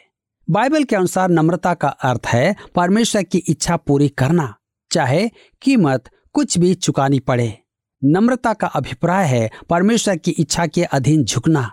बाइबल 0.49 0.85
के 0.85 0.97
अनुसार 0.97 1.29
नम्रता 1.29 1.75
का 1.75 1.89
अर्थ 1.89 2.27
है 2.27 2.55
परमेश्वर 2.75 3.23
की 3.23 3.39
इच्छा 3.39 3.77
पूरी 3.77 4.09
करना, 4.09 4.55
चाहे 4.91 5.29
कीमत 5.63 6.11
कुछ 6.33 6.59
भी 6.59 6.75
चुकानी 6.75 7.21
पड़े। 7.21 7.59
नम्रता 8.03 8.53
का 8.53 8.67
अभिप्राय 8.67 9.27
है 9.27 9.51
परमेश्वर 9.71 10.17
की 10.17 10.31
इच्छा 10.31 10.67
के 10.67 10.83
अधीन 10.83 11.25
झुकना। 11.25 11.71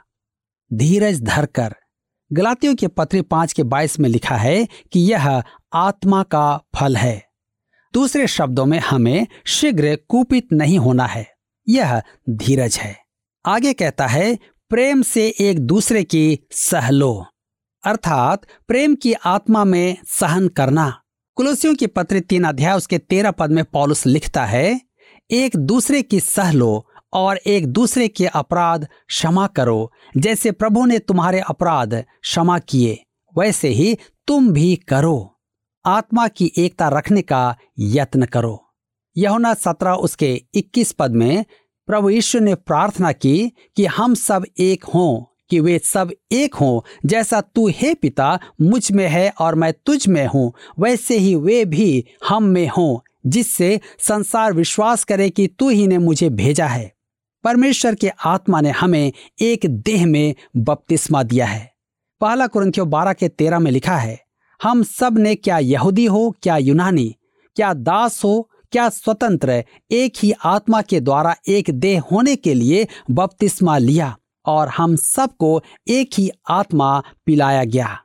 धीरज 0.71 1.21
धरकर। 1.21 1.75
गलातियों 2.31 2.75
के 2.75 2.87
पत्र 2.87 3.21
पाँच 3.21 3.53
के 3.53 3.63
बाईस 3.63 3.99
में 3.99 4.09
लिखा 4.09 4.35
है 4.35 4.65
कि 4.65 4.99
यह 4.99 5.43
आत्मा 5.73 6.23
का 6.23 6.57
फल 6.75 6.95
है। 6.95 7.21
दूसरे 7.93 8.27
शब्दों 8.27 8.65
में 8.65 8.79
हमें 8.79 9.27
शीघ्र 9.45 9.97
कुपित 10.09 10.53
नहीं 10.53 10.79
होना 10.79 11.05
है। 11.05 11.25
यह 11.67 12.01
धीरज 12.29 12.77
है। 12.77 12.95
आगे 13.45 13.73
कहता 13.73 14.07
है 14.07 14.37
प्रेम 14.69 15.01
से 15.01 15.27
एक 15.39 15.59
दूसरे 15.59 16.03
की 16.03 16.39
सहलो 16.51 17.25
अर्थात 17.83 18.45
प्रेम 18.67 18.95
की 18.95 19.13
आत्मा 19.13 19.63
में 19.63 19.97
सहन 20.07 20.47
करना। 20.47 21.01
कुलसियों 21.35 21.75
की 21.75 21.87
पत्र 21.87 22.19
तीन 22.19 22.43
अध्याय, 22.43 22.77
उसके 22.77 22.97
तेरह 22.97 23.31
पद 23.31 23.51
में 23.51 23.63
पॉलुस 23.65 24.05
लिखता 24.05 24.45
है, 24.45 24.81
एक 25.31 25.57
दूसरे 25.57 26.01
की 26.01 26.19
सह 26.19 26.51
लो 26.51 26.87
और 27.13 27.37
एक 27.37 27.67
दूसरे 27.67 28.07
के 28.07 28.25
अपराध 28.25 28.87
क्षमा 29.07 29.47
करो, 29.47 29.91
जैसे 30.17 30.51
प्रभु 30.51 30.85
ने 30.85 30.99
तुम्हारे 30.99 31.39
अपराध 31.39 31.95
क्षमा 32.21 32.59
किए, 32.59 32.97
वैसे 33.37 33.67
ही 33.67 33.97
तुम 34.27 34.49
भी 34.49 34.75
करो। 34.75 35.39
आत्मा 35.85 36.27
की 36.27 36.51
एकता 36.57 36.89
रखने 36.89 37.21
का 37.21 37.55
यत्न 37.79 38.25
करो। 38.25 38.59
यहुना 39.17 39.53
सत्रह, 39.53 39.91
उसके 39.91 40.33
इक्कीस 40.53 40.91
पद 40.91 41.11
में 41.11 41.45
प्रभु 41.87 42.09
यीशु 42.09 42.39
ने 42.39 42.55
प्रार्थना 42.55 43.11
की 43.11 43.51
कि 43.75 43.85
हम 43.85 44.13
सब 44.13 44.45
एक 44.59 44.83
हों, 44.83 45.23
कि 45.49 45.59
वे 45.59 45.79
सब 45.79 46.11
एक 46.31 46.55
हों। 46.55 46.79
जैसा 47.05 47.41
तू 47.41 47.67
हे 47.67 47.93
पिता, 47.93 48.39
मुझमें 48.61 49.07
है 49.07 49.29
और 49.39 49.55
मैं 49.55 49.73
तुझ 49.85 50.07
में 50.07 50.25
हूँ, 50.25 50.53
वैसे 50.79 51.17
ही 51.17 51.35
वे 51.35 51.65
भी 51.65 52.05
हम 52.29 52.43
में 52.43 52.67
हों, 52.67 52.97
जिससे 53.25 53.79
संसार 53.99 54.53
विश्वास 54.53 55.03
करे 55.03 55.29
कि 55.29 55.47
तू 55.47 55.69
ही 55.69 55.87
ने 55.87 55.97
मुझे 55.97 56.29
भेजा 56.29 56.67
है। 56.67 56.91
परमेश्वर 57.43 57.95
के 57.95 58.09
आत्मा 58.25 58.61
ने 58.61 58.69
हमें 58.69 59.11
एक 59.41 59.65
देह 59.65 60.05
में 60.05 60.35
बपतिस्मा 60.57 61.23
दिया 61.23 61.45
है। 61.45 61.71
पहला 62.21 62.47
कुरंथियों 62.47 62.89
बारह 62.89 63.13
के 63.13 63.27
तेरह 63.27 63.59
में 63.59 63.71
लिखा 63.71 63.97
है, 63.97 64.19
हम 64.59 64.83
सबने 64.83 65.35
क्या 65.35 65.57
यहूदी 65.57 66.05
हो, 66.05 66.35
क्या 66.43 66.57
यूनानी, 66.57 67.15
क्या 67.55 67.73
दास 67.73 68.23
हो 68.23 68.49
क्या 68.73 68.89
स्वतंत्र 68.89 69.63
एक 69.91 70.13
ही 70.19 70.31
आत्मा 70.31 70.81
के 70.81 70.99
द्वारा 70.99 71.35
एक 71.47 71.69
देह 71.69 72.01
होने 72.01 72.35
के 72.35 72.53
लिए 72.53 72.87
बपतिस्मा 73.11 73.77
लिया 73.77 74.17
और 74.45 74.67
हम 74.67 74.95
सबको 74.95 75.61
एक 75.87 76.09
ही 76.17 76.31
आत्मा 76.49 77.03
पिलाया 77.25 77.63
गया? 77.63 77.99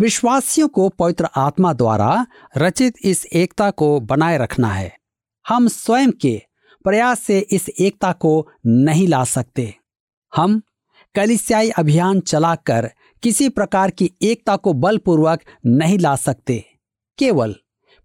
विश्वासियों 0.00 0.68
को 0.68 0.88
पवित्र 0.88 1.28
आत्मा 1.36 1.72
द्वारा 1.72 2.26
रचित 2.56 2.94
इस 3.04 3.26
एकता 3.26 3.70
को 3.70 4.00
बनाए 4.00 4.38
रखना 4.38 4.68
है। 4.68 4.96
हम 5.48 5.68
स्वयं 5.68 6.10
के 6.10 6.42
प्रयास 6.84 7.20
से 7.20 7.38
इस 7.38 7.68
एकता 7.68 8.12
को 8.12 8.48
नहीं 8.66 9.08
ला 9.08 9.24
सकते। 9.24 9.74
हम 10.36 10.62
कलिसियाई 11.14 11.70
अभियान 11.70 12.20
चलाकर 12.20 12.92
किसी 13.22 13.48
प्रकार 13.48 13.90
की 13.90 14.12
एकता 14.22 14.56
को 14.56 14.72
बलपूर्वक 14.72 15.40
नहीं 15.66 15.98
ला 15.98 16.16
सकते। 16.16 16.64
केवल 17.18 17.54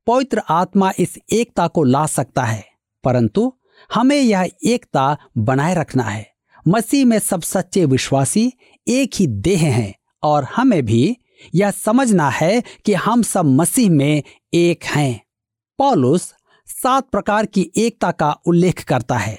पवित्र 0.07 0.41
आत्मा 0.49 0.91
इस 0.99 1.17
एकता 1.33 1.67
को 1.67 1.83
ला 1.83 2.05
सकता 2.05 2.43
है, 2.43 2.63
परंतु 3.03 3.51
हमें 3.93 4.19
यह 4.19 4.49
एकता 4.65 5.17
बनाए 5.37 5.73
रखना 5.75 6.03
है। 6.03 6.25
मसीह 6.65 7.05
में 7.05 7.17
सब 7.19 7.41
सच्चे 7.41 7.85
विश्वासी 7.85 8.51
एक 8.87 9.15
ही 9.15 9.27
देह 9.27 9.63
हैं 9.65 9.93
और 10.23 10.47
हमें 10.55 10.81
भी 10.85 11.17
यह 11.55 11.71
समझना 11.71 12.29
है 12.29 12.61
कि 12.85 12.93
हम 12.93 13.21
सब 13.23 13.45
मसीह 13.45 13.89
में 13.89 14.23
एक 14.53 14.83
हैं। 14.85 15.19
पॉलुस 15.79 16.33
सात 16.67 17.09
प्रकार 17.09 17.45
की 17.45 17.69
एकता 17.77 18.11
का 18.11 18.31
उल्लेख 18.45 18.83
करता 18.83 19.17
है। 19.17 19.37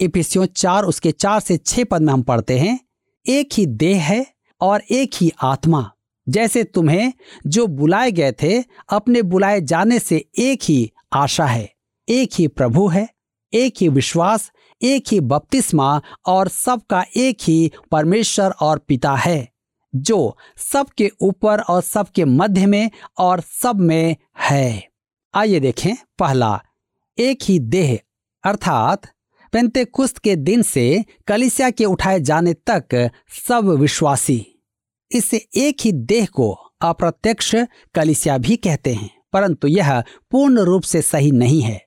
इपिसियों 0.00 0.46
चार 0.46 0.84
उसके 0.84 1.12
चार 1.12 1.40
से 1.40 1.56
छह 1.56 1.84
पद 1.84 2.02
में 2.02 2.12
हम 2.12 2.22
पढ़ते 2.22 2.58
हैं, 2.58 2.78
एक 3.26 3.48
ही 3.54 3.66
देह 3.66 4.02
है 4.02 4.24
और 4.60 4.82
एक 4.90 5.10
ही 5.14 5.30
आत्मा। 5.42 5.90
जैसे 6.28 6.64
तुम्हें 6.64 7.12
जो 7.46 7.66
बुलाए 7.66 8.12
गए 8.12 8.32
थे, 8.32 8.64
अपने 8.88 9.22
बुलाए 9.22 9.60
जाने 9.60 9.98
से 9.98 10.24
एक 10.38 10.60
ही 10.62 10.92
आशा 11.12 11.44
है। 11.44 11.72
एक 12.08 12.30
ही 12.38 12.48
प्रभु 12.48 12.88
है, 12.88 13.08
एक 13.52 13.74
ही 13.80 13.88
विश्वास, 13.88 14.50
एक 14.82 15.04
ही 15.12 15.20
बपतिस्मा 15.20 16.02
और 16.26 16.48
सबका 16.48 17.04
एक 17.16 17.38
ही 17.42 17.72
परमेश्वर 17.90 18.50
और 18.50 18.78
पिता 18.78 19.14
है, 19.14 19.48
जो 19.94 20.36
सबके 20.56 21.10
ऊपर 21.20 21.60
और 21.60 21.82
सबके 21.82 22.24
मध्य 22.24 22.66
में 22.66 22.90
और 23.18 23.40
सब 23.40 23.80
में 23.80 24.16
है। 24.40 24.88
आइए 25.34 25.60
देखें 25.60 25.94
पहला, 26.18 26.62
एक 27.18 27.38
ही 27.42 27.58
देह, 27.58 27.98
अर्थात 28.44 29.02
पेंते 29.52 29.84
कुस्त 29.84 30.18
के 30.18 30.36
दिन 30.36 30.62
से 30.62 31.04
कलिसिया 31.26 31.70
के 31.70 31.84
उठाए 31.84 32.20
जाने 32.20 32.54
तक 32.54 33.10
सब 33.48 33.68
विश्वासी। 33.68 34.59
इसे 35.12 35.48
एक 35.54 35.76
ही 35.80 35.92
देह 35.92 36.26
को 36.26 36.50
अप्रत्यक्ष 36.80 37.54
कलिसिया 37.94 38.38
भी 38.38 38.56
कहते 38.56 38.94
हैं, 38.94 39.10
परंतु 39.32 39.68
यह 39.68 40.00
पूर्ण 40.30 40.60
रूप 40.60 40.82
से 40.82 41.02
सही 41.02 41.30
नहीं 41.30 41.62
है। 41.62 41.80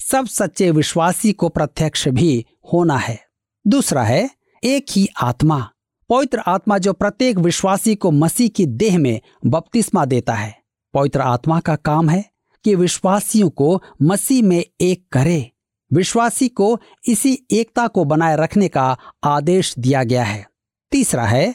सब 0.00 0.26
सच्चे 0.26 0.70
विश्वासी 0.70 1.32
को 1.32 1.48
प्रत्यक्ष 1.48 2.08
भी 2.08 2.46
होना 2.72 2.96
है। 2.96 3.18
दूसरा 3.66 4.02
है, 4.02 4.30
एक 4.64 4.86
ही 4.90 5.08
आत्मा। 5.22 5.70
पवित्र 6.10 6.38
आत्मा 6.38 6.78
जो 6.78 6.92
प्रत्येक 6.92 7.38
विश्वासी 7.38 7.94
को 7.94 8.10
मसीह 8.10 8.48
की 8.48 8.66
देह 8.66 8.98
में 8.98 9.20
बपतिस्मा 9.46 10.04
देता 10.04 10.34
है। 10.34 10.58
पवित्र 10.94 11.20
आत्मा 11.20 11.60
का 11.60 11.76
काम 11.76 12.08
है 12.08 12.24
कि 12.64 12.74
विश्वासियों 12.74 13.50
को 13.50 13.82
मसीह 14.02 14.42
में 14.42 14.64
एक 14.80 15.08
करे। 15.12 15.50
विश्वासी 15.92 16.48
को 16.48 16.80
इसी 17.08 17.38
एकता 17.50 17.86
को 17.86 18.04
बनाए 18.04 18.36
रखने 18.36 18.68
का 18.68 18.96
आदेश 19.24 19.74
दिया 19.78 20.02
गया 20.04 20.24
है। 20.24 20.46
तीसरा 20.90 21.24
है 21.24 21.54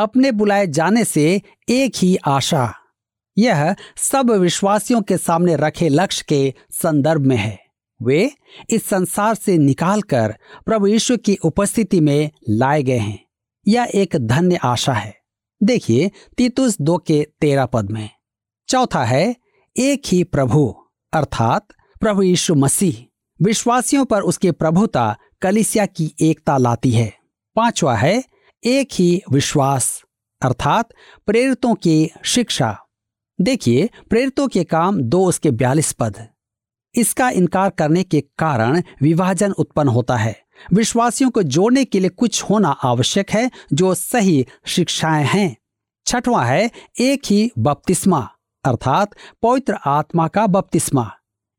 अपने 0.00 0.32
बुलाए 0.32 0.66
जाने 0.66 1.04
से 1.04 1.42
एक 1.68 1.92
ही 1.96 2.16
आशा, 2.16 2.74
यह 3.38 3.74
सब 3.96 4.30
विश्वासियों 4.30 5.02
के 5.02 5.16
सामने 5.16 5.56
रखे 5.56 5.88
लक्ष्य 5.88 6.24
के 6.28 6.54
संदर्भ 6.70 7.20
में 7.20 7.36
है। 7.36 7.58
वे 8.02 8.30
इस 8.70 8.86
संसार 8.86 9.34
से 9.34 9.58
निकालकर 9.58 10.34
प्रभु 10.66 10.86
यीशु 10.86 11.16
की 11.16 11.34
उपस्थिति 11.34 12.00
में 12.00 12.30
लाए 12.48 12.82
गए 12.82 12.98
हैं। 12.98 13.24
यह 13.68 13.88
एक 13.94 14.16
धन्य 14.16 14.56
आशा 14.56 14.92
है। 14.92 15.14
देखिए, 15.62 16.10
तीतुस 16.36 16.76
दो 16.80 16.96
के 16.96 17.26
तेरह 17.40 17.66
पद 17.66 17.90
में। 17.90 18.08
चौथा 18.68 19.04
है, 19.04 19.36
एक 19.76 20.02
ही 20.06 20.24
प्रभु, 20.24 20.74
अर्थात 21.12 21.66
प्रभु 22.00 22.22
यीशु 22.22 22.54
मसीह। 22.54 23.04
विश्वासियों 23.42 24.04
पर 24.04 24.20
उसकी 24.20 24.50
प्रभुता 24.50 25.16
कलिसिया 25.42 25.86
की 25.86 26.14
एकता 26.20 26.56
लाती 26.56 26.90
है। 26.90 27.12
पांचवा 27.56 27.96
है 27.96 28.24
एक 28.64 28.88
ही 28.92 29.22
विश्वास, 29.32 30.02
अर्थात 30.42 30.88
प्रेरितों 31.26 31.74
की 31.74 32.10
शिक्षा। 32.24 32.78
देखिए, 33.40 33.90
प्रेरितों 34.10 34.48
के 34.48 34.64
काम 34.64 35.02
दो 35.02 35.26
उसके 35.26 35.50
बयालीस 35.50 35.92
पद। 35.92 36.28
इसका 36.94 37.30
इनकार 37.30 37.70
करने 37.70 38.02
के 38.02 38.20
कारण 38.20 38.82
विभाजन 39.02 39.52
उत्पन्न 39.52 39.88
होता 39.88 40.16
है। 40.16 40.42
विश्वासियों 40.72 41.30
को 41.30 41.42
जोड़ने 41.42 41.84
के 41.84 42.00
लिए 42.00 42.08
कुछ 42.08 42.42
होना 42.42 42.68
आवश्यक 42.68 43.30
है 43.30 43.50
जो 43.72 43.94
सही 43.94 44.46
शिक्षाएँ 44.66 45.24
हैं। 45.24 45.56
छठवां 46.06 46.46
है, 46.46 46.70
एक 47.00 47.22
ही 47.26 47.50
बपतिस्मा, 47.58 48.30
अर्थात 48.64 49.10
पवित्र 49.42 49.78
आत्मा 49.86 50.28
का 50.28 50.46
बपतिस्मा। 50.46 51.12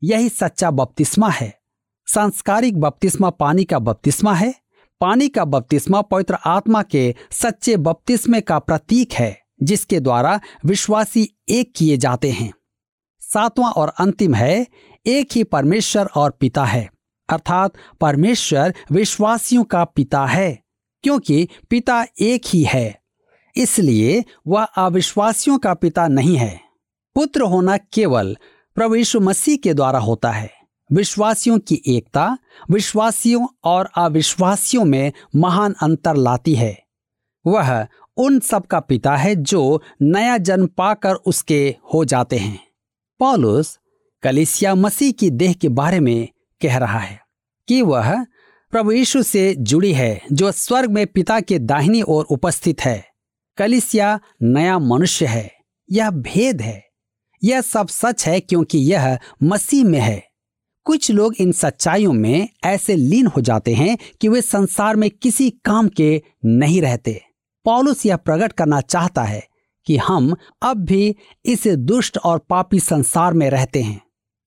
यही 0.03 0.29
सच्चा 0.29 0.71
बपतिस्मा 0.71 1.29
है। 1.29 1.61
सांस्कारिक 2.07 2.79
बपतिस्मा 2.79 3.29
पानी 3.29 3.63
का 3.63 3.79
बपतिस्मा 3.79 4.33
है। 4.33 4.60
पानी 5.01 5.27
का 5.29 5.45
बपतिस्मा 5.45 6.01
पवित्र 6.01 6.37
आत्मा 6.45 6.83
के 6.83 7.15
सच्चे 7.31 7.77
बपतिस्मे 7.77 8.41
का 8.41 8.59
प्रतीक 8.59 9.13
है, 9.13 9.41
जिसके 9.63 9.99
द्वारा 9.99 10.39
विश्वासी 10.65 11.37
एक 11.49 11.73
किए 11.75 11.97
जाते 11.97 12.31
हैं। 12.31 12.53
सातवां 13.19 13.71
और 13.71 13.93
अंतिम 13.99 14.33
है, 14.33 14.67
एक 15.05 15.29
ही 15.31 15.43
परमेश्वर 15.43 16.05
और 16.05 16.31
पिता 16.31 16.65
है। 16.65 16.89
अर्थात 17.29 17.73
परमेश्वर 18.01 18.73
विश्वासियों 18.91 19.63
का 19.63 19.83
पिता 19.83 20.25
है, 20.25 20.63
क्योंकि 21.03 21.49
पिता 21.69 22.05
एक 22.19 22.41
ही 22.47 22.63
है। 22.63 23.01
इसलिए 23.57 24.25
वह 24.47 24.63
अविश्वासियों 24.63 25.57
का 25.57 25.73
पिता 25.73 26.07
नहीं 26.07 26.37
है। 26.37 26.61
पुत्र 27.15 27.41
होना 27.41 27.77
केवल 27.77 28.37
प्रभु 28.75 28.95
यीशु 28.95 29.19
मसीह 29.19 29.57
के 29.57 29.73
द्वारा 29.73 29.99
होता 29.99 30.31
है। 30.31 30.60
विश्वासियों 30.93 31.59
की 31.59 31.81
एकता 31.87 32.37
विश्वासियों 32.71 33.47
और 33.63 33.89
अविश्वासियों 33.97 34.85
में 34.85 35.11
महान 35.35 35.75
अंतर 35.81 36.15
लाती 36.15 36.55
है। 36.55 36.83
वह 37.47 37.87
उन 38.17 38.39
सब 38.39 38.65
का 38.65 38.79
पिता 38.79 39.15
है 39.15 39.35
जो 39.35 39.81
नया 40.01 40.37
जन्म 40.37 40.67
पाकर 40.67 41.13
उसके 41.13 41.75
हो 41.93 42.05
जाते 42.05 42.37
हैं। 42.37 42.67
पॉलुस 43.19 43.79
कलिसिया 44.23 44.75
मसीह 44.75 45.11
की 45.11 45.29
देह 45.29 45.53
के 45.53 45.69
बारे 45.69 45.99
में 45.99 46.27
कह 46.61 46.77
रहा 46.77 46.99
है 46.99 47.19
कि 47.67 47.81
वह 47.81 48.23
प्रभु 48.71 48.91
यीशु 48.91 49.23
से 49.23 49.55
जुड़ी 49.59 49.93
है, 49.93 50.21
जो 50.31 50.51
स्वर्ग 50.51 50.91
में 50.91 51.07
पिता 51.07 51.39
के 51.39 51.59
दाहिनी 51.59 52.01
ओर 52.01 52.25
उपस्थित 52.25 52.81
है। 52.81 53.05
कलिसिया 53.57 54.19
नया 54.41 54.79
मनुष्य 54.79 55.25
है, 55.25 55.51
यह 55.91 56.09
भेद 56.09 56.61
है। 56.61 56.85
यह 57.43 57.61
सब 57.61 57.87
सच 57.87 58.27
है 58.27 58.39
क्योंकि 58.39 58.77
यह 58.77 59.19
मसीह 59.43 59.85
में 59.85 59.99
है। 59.99 60.30
कुछ 60.83 61.11
लोग 61.11 61.35
इन 61.35 61.51
सच्चाइयों 61.51 62.13
में 62.13 62.49
ऐसे 62.63 62.95
लीन 62.95 63.27
हो 63.27 63.41
जाते 63.41 63.73
हैं 63.73 63.97
कि 64.21 64.27
वे 64.27 64.41
संसार 64.41 64.95
में 64.95 65.09
किसी 65.09 65.49
काम 65.49 65.87
के 65.87 66.21
नहीं 66.45 66.81
रहते। 66.81 67.21
पॉलुस 67.65 68.05
यह 68.05 68.15
प्रकट 68.15 68.51
करना 68.51 68.81
चाहता 68.81 69.23
है 69.23 69.47
कि 69.85 69.97
हम 69.97 70.35
अब 70.61 70.77
भी 70.77 71.15
इस 71.45 71.67
दुष्ट 71.67 72.17
और 72.17 72.39
पापी 72.39 72.79
संसार 72.79 73.33
में 73.33 73.49
रहते 73.49 73.81
हैं। 73.81 74.01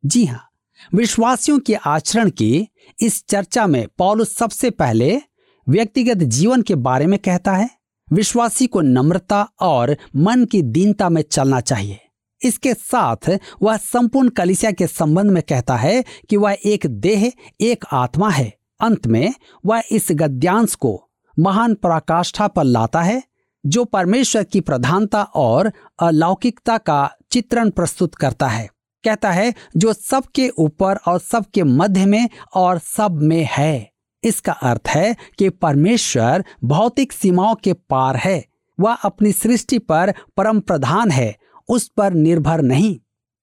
जी 0.06 0.24
हाँ 0.24 0.48
विश्वासियों 0.94 1.58
के 1.58 1.74
आचरण 1.74 2.30
की 2.30 2.68
इस 3.00 3.24
चर्चा 3.26 3.66
में 3.66 3.88
पॉलुस 3.98 4.36
सबसे 4.36 4.70
पहले 4.70 5.20
व्यक्तिगत 5.68 6.16
जीवन 6.16 6.62
के 6.62 6.74
बारे 6.74 7.06
में 7.06 7.18
कहता 7.18 7.52
है। 7.52 7.70
विश्वासी 8.12 8.66
को 8.66 8.80
नम्रता 8.80 9.48
और 9.60 9.96
मन 10.16 10.44
की 10.44 10.62
दीनता 10.62 11.08
में 11.08 11.22
चलना 11.22 11.60
चाहिए। 11.60 12.00
इसके 12.44 12.74
साथ 12.74 13.38
वह 13.62 13.76
संपूर्ण 13.76 14.28
कलिसिया 14.28 14.70
के 14.70 14.86
संबंध 14.86 15.30
में 15.30 15.42
कहता 15.42 15.76
है 15.76 16.04
कि 16.30 16.36
वह 16.36 16.56
एक 16.64 16.86
देह, 16.86 17.32
एक 17.60 17.84
आत्मा 17.92 18.30
है। 18.30 18.54
अंत 18.80 19.06
में 19.06 19.34
वह 19.66 19.82
इस 19.92 20.08
गद्यांश 20.10 20.74
को 20.74 21.08
महान 21.38 21.74
पराकाष्ठा 21.74 22.48
पर 22.48 22.64
लाता 22.64 23.02
है, 23.02 23.22
जो 23.66 23.84
परमेश्वर 23.84 24.44
की 24.44 24.60
प्रधानता 24.60 25.22
और 25.22 25.72
अलौकिकता 25.98 26.78
का 26.78 27.10
चित्रण 27.30 27.70
प्रस्तुत 27.70 28.14
करता 28.14 28.48
है। 28.48 28.68
कहता 29.04 29.30
है, 29.30 29.54
जो 29.76 29.92
सबके 29.92 30.48
ऊपर 30.48 30.96
और 30.96 31.18
सबके 31.18 31.62
मध्य 31.62 32.06
में 32.06 32.28
और 32.54 32.78
सब 32.78 33.18
में 33.22 33.48
है। 33.50 33.90
इसका 34.24 34.52
अर्थ 34.52 34.88
है 34.88 35.16
कि 35.38 35.48
परमेश्वर 35.48 36.44
भौतिक 36.64 37.12
सीमाओं 37.12 37.54
के 37.54 37.72
पार 37.72 38.16
है। 38.16 38.44
वह 38.80 38.94
अपनी 38.94 39.32
सृष्टि 39.32 39.78
पर 39.78 40.14
परम 40.36 40.60
प्रधान 40.60 41.10
है 41.10 41.36
उस 41.68 41.88
पर 41.88 42.12
निर्भर 42.12 42.62
नहीं। 42.62 42.96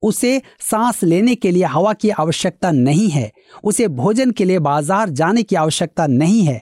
उसे 0.03 0.41
सांस 0.59 1.03
लेने 1.03 1.35
के 1.35 1.51
लिए 1.51 1.63
हवा 1.63 1.93
की 1.93 2.09
आवश्यकता 2.09 2.71
नहीं 2.71 3.09
है। 3.09 3.31
उसे 3.63 3.87
भोजन 3.87 4.31
के 4.31 4.45
लिए 4.45 4.59
बाज़ार 4.59 5.09
जाने 5.09 5.43
की 5.43 5.55
आवश्यकता 5.55 6.07
नहीं 6.07 6.41
है। 6.41 6.61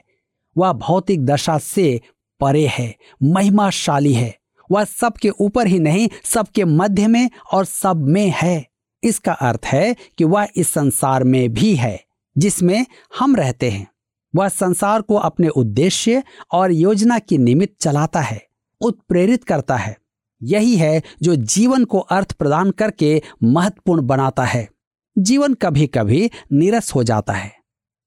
वह 0.56 0.72
भौतिक 0.72 1.24
दशा 1.26 1.58
से 1.58 2.00
परे 2.40 2.66
है, 2.66 2.94
महिमाशाली 3.22 4.12
है। 4.12 4.34
वह 4.70 4.84
सबके 4.84 5.30
ऊपर 5.30 5.66
ही 5.66 5.78
नहीं, 5.78 6.08
सबके 6.24 6.64
मध्य 6.64 7.06
में 7.06 7.30
और 7.52 7.64
सब 7.64 7.96
में 7.96 8.32
है। 8.36 8.66
इसका 9.02 9.32
अर्थ 9.32 9.66
है 9.66 9.96
कि 10.18 10.24
वह 10.24 10.48
इस 10.56 10.68
संसार 10.68 11.24
में 11.24 11.52
भी 11.52 11.74
है, 11.74 12.00
जिसमें 12.36 12.86
हम 13.18 13.36
रहते 13.36 13.70
हैं। 13.70 13.86
वह 14.34 14.48
संसार 14.48 15.02
को 15.02 15.14
अपने 15.14 15.48
उद्देश्य 15.48 16.22
और 16.52 16.72
योजना 16.72 17.18
की 17.18 17.38
निमित्त 17.38 17.82
चलाता 17.82 18.20
है, 18.20 18.42
उत्प्रेरित 18.80 19.44
करता 19.44 19.76
है। 19.76 19.96
यही 20.40 20.76
है 20.76 21.02
जो 21.22 21.34
जीवन 21.36 21.84
को 21.84 21.98
अर्थ 21.98 22.32
प्रदान 22.32 22.70
करके 22.70 23.20
महत्वपूर्ण 23.44 24.06
बनाता 24.06 24.44
है। 24.44 24.68
जीवन 25.16 25.54
कभी 25.54 25.86
कभी 25.86 26.30
निरस 26.52 26.94
हो 26.94 27.02
जाता 27.04 27.32
है। 27.32 27.52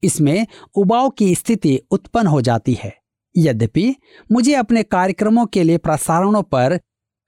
इसमें 0.03 0.45
उबाव 0.75 1.09
की 1.09 1.33
स्थिति 1.35 1.79
उत्पन्न 1.91 2.27
हो 2.27 2.41
जाती 2.41 2.73
है। 2.73 2.93
यद्यपि 3.35 3.95
मुझे 4.29 4.53
अपने 4.55 4.83
कार्यक्रमों 4.83 5.45
के 5.45 5.63
लिए 5.63 5.77
प्रसारणों 5.77 6.41
पर 6.43 6.77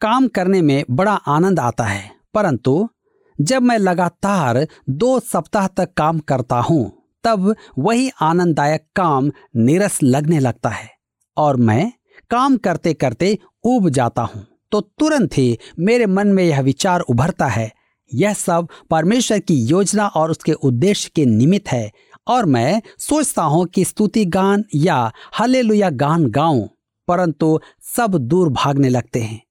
काम 0.01 0.27
करने 0.27 0.61
में 0.61 0.83
बड़ा 0.91 1.13
आनंद 1.13 1.59
आता 1.59 1.83
है, 1.83 2.09
परंतु 2.33 2.87
जब 3.39 3.61
मैं 3.61 3.77
लगातार 3.77 4.65
दो 4.89 5.19
सप्ताह 5.21 5.67
तक 5.67 5.93
काम 5.97 6.19
करता 6.21 6.59
हूँ, 6.59 6.91
तब 7.23 7.55
वही 7.79 8.09
आनंददायक 8.21 8.85
काम 8.95 9.31
निरस 9.57 9.99
लगने 10.03 10.39
लगता 10.39 10.69
है 10.69 10.89
और 11.37 11.55
मैं 11.57 11.91
काम 12.31 12.57
करते 12.57 12.93
करते 12.93 13.37
उब 13.65 13.89
जाता 13.89 14.21
हूँ। 14.23 14.45
तो 14.75 14.81
तुरंत 14.81 15.37
ही 15.37 15.57
मेरे 15.79 16.05
मन 16.05 16.27
में 16.27 16.43
यह 16.43 16.61
विचार 16.61 16.99
उभरता 17.01 17.47
है। 17.47 17.71
यह 18.11 18.33
सब 18.33 18.67
परमेश्वर 18.91 19.39
की 19.39 19.55
योजना 19.65 20.07
और 20.07 20.31
उसके 20.31 20.53
उद्देश्य 20.53 21.11
के 21.15 21.25
निमित्त 21.25 21.67
है 21.67 21.91
और 22.27 22.45
मैं 22.45 22.81
सोचता 22.99 23.43
हूँ 23.43 23.65
कि 23.65 23.85
स्तुति 23.85 24.25
गान 24.25 24.65
या 24.75 25.11
हले 25.39 25.91
गान 25.91 26.25
गाऊं, 26.25 26.67
परंतु 27.07 27.59
सब 27.95 28.17
दूर 28.17 28.49
भागने 28.49 28.89
लगते 28.89 29.21
हैं। 29.21 29.41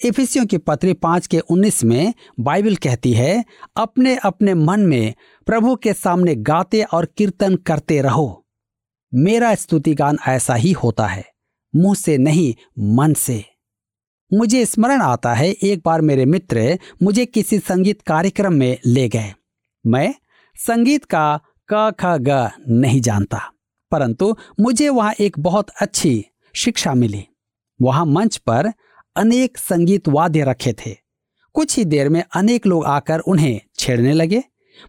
इफिसियों 0.00 0.46
की 0.46 0.58
पत्री 0.58 0.92
पाँच 0.92 1.26
के 1.26 1.40
उन्नीस 1.40 1.84
में 1.84 2.14
बाइबल 2.40 2.76
कहती 2.76 3.12
है 3.12 3.44
अपने 3.76 4.16
अपने 4.16 4.54
मन 4.54 4.80
में 4.80 5.14
प्रभु 5.46 5.76
के 5.76 5.92
सामने 5.92 6.34
गाते 6.34 6.82
और 6.82 7.12
कीर्तन 7.16 7.56
करते 7.56 8.00
रहो। 8.02 8.44
मेरा 9.12 9.54
स्तुति 9.54 9.94
गान 9.94 10.18
ऐसा 10.28 10.54
ही 10.54 10.72
होता 10.72 11.06
है, 11.06 11.24
मुँह 11.74 11.94
से 11.94 12.18
नहीं, 12.18 12.54
मन 12.96 13.14
से। 13.14 13.44
मुझे 14.32 14.64
स्मरण 14.66 15.02
आता 15.02 15.34
है, 15.34 15.50
एक 15.50 15.82
बार 15.84 16.00
मेरे 16.00 16.24
मित्र 16.24 16.78
मुझे 17.02 17.26
किसी 17.26 17.58
संगीत 17.58 18.02
कार्यक्रम 18.02 18.52
में 18.52 18.78
ले 18.86 19.08
गए। 19.08 19.32
मैं 19.86 20.14
संगीत 20.56 21.04
का 21.04 21.40
क, 21.72 21.92
ख, 22.00 22.04
ग 22.04 22.50
नहीं 22.68 23.00
जानता, 23.00 23.40
परंतु 23.92 24.36
मुझे 24.60 24.88
वहाँ 24.88 25.12
एक 25.20 25.38
बहुत 25.38 25.70
अच्छी 25.82 26.24
शिक्षा 26.54 26.94
मिली। 26.94 27.24
वहाँ 27.82 28.06
मंच 28.06 28.36
पर 28.36 28.72
अनेक 29.16 29.58
संगीत 29.58 30.08
वाद्य 30.08 30.44
रखे 30.44 30.72
थे। 30.72 30.96
कुछ 31.54 31.76
ही 31.76 31.84
देर 31.84 32.08
में 32.08 32.22
अनेक 32.36 32.66
लोग 32.66 32.84
आकर 32.84 33.18
उन्हें 33.18 33.60
छेड़ने 33.78 34.12
लगे। 34.12 34.42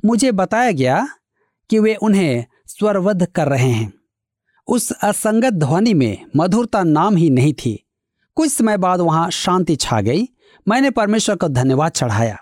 मुझे 0.06 0.32
बताया 0.32 0.72
गया 0.72 1.08
कि 1.70 1.80
वे 1.80 1.96
उन्हें 1.96 2.46
स्वरवद्ध 2.68 3.26
कर 3.26 3.48
रहे 3.48 3.70
हैं। 3.70 3.94
उस 4.68 4.92
असंगत 4.92 5.54
ध्वनि 5.54 5.94
में 5.94 6.26
मधुरता 6.36 6.84
नाम 6.84 7.16
ही 7.16 7.30
नहीं 7.30 7.54
थी। 7.54 7.89
कुछ 8.40 8.52
समय 8.52 8.78
बाद 8.78 9.02
वहाँ 9.02 9.32
शांति 9.32 9.76
छा 9.76 10.02
गई। 10.02 10.30
मैंने 10.68 10.90
परमेश्वर 10.90 11.36
को 11.36 11.48
धन्यवाद 11.48 11.92
चढ़ाया। 11.92 12.38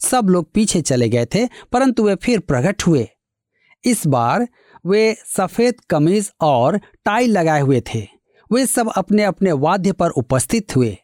सब 0.00 0.26
लोग 0.28 0.52
पीछे 0.52 0.80
चले 0.80 1.08
गए 1.08 1.26
थे, 1.26 1.46
परंतु 1.46 2.02
वे 2.02 2.14
फिर 2.14 2.40
प्रकट 2.40 2.82
हुए। 2.86 3.08
इस 3.84 4.06
बार 4.06 4.48
वे 4.86 5.16
सफ़ेद 5.36 5.74
कमीज 5.90 6.32
और 6.40 6.78
टाई 6.78 7.26
लगाए 7.26 7.60
हुए 7.60 7.82
थे। 7.94 8.08
वे 8.52 8.66
सब 8.66 8.90
अपने 8.96 9.24
अपने 9.24 9.52
वाद्य 9.52 9.92
पर 9.92 10.10
उपस्थित 10.10 10.76
हुए। 10.76 10.98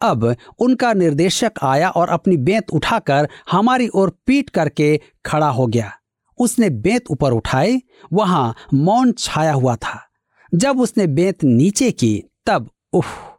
अब 0.00 0.36
उनका 0.58 0.92
निर्देशक 0.92 1.52
आया 1.62 1.90
और 1.90 2.08
अपनी 2.08 2.36
बेंत 2.36 2.70
उठाकर 2.70 3.28
हमारी 3.50 3.88
ओर 3.88 4.18
पीट 4.26 4.50
करके 4.50 5.00
खड़ा 5.26 5.48
हो 5.48 5.66
गया। 5.66 5.92
उसने 6.38 6.70
बेंत 6.70 7.02
ऊपर 7.10 7.32
उठाई, 7.32 7.82
वहाँ 8.12 8.54
मौन 8.74 9.12
छाया 9.12 9.52
हुआ 9.52 9.76
था। 9.76 10.08
जब 10.54 10.80
उसने 10.80 11.06
बेंत 11.06 11.44
नीचे 11.44 11.90
की, 11.90 12.24
तब 12.46 12.70
उफ! 12.92 13.35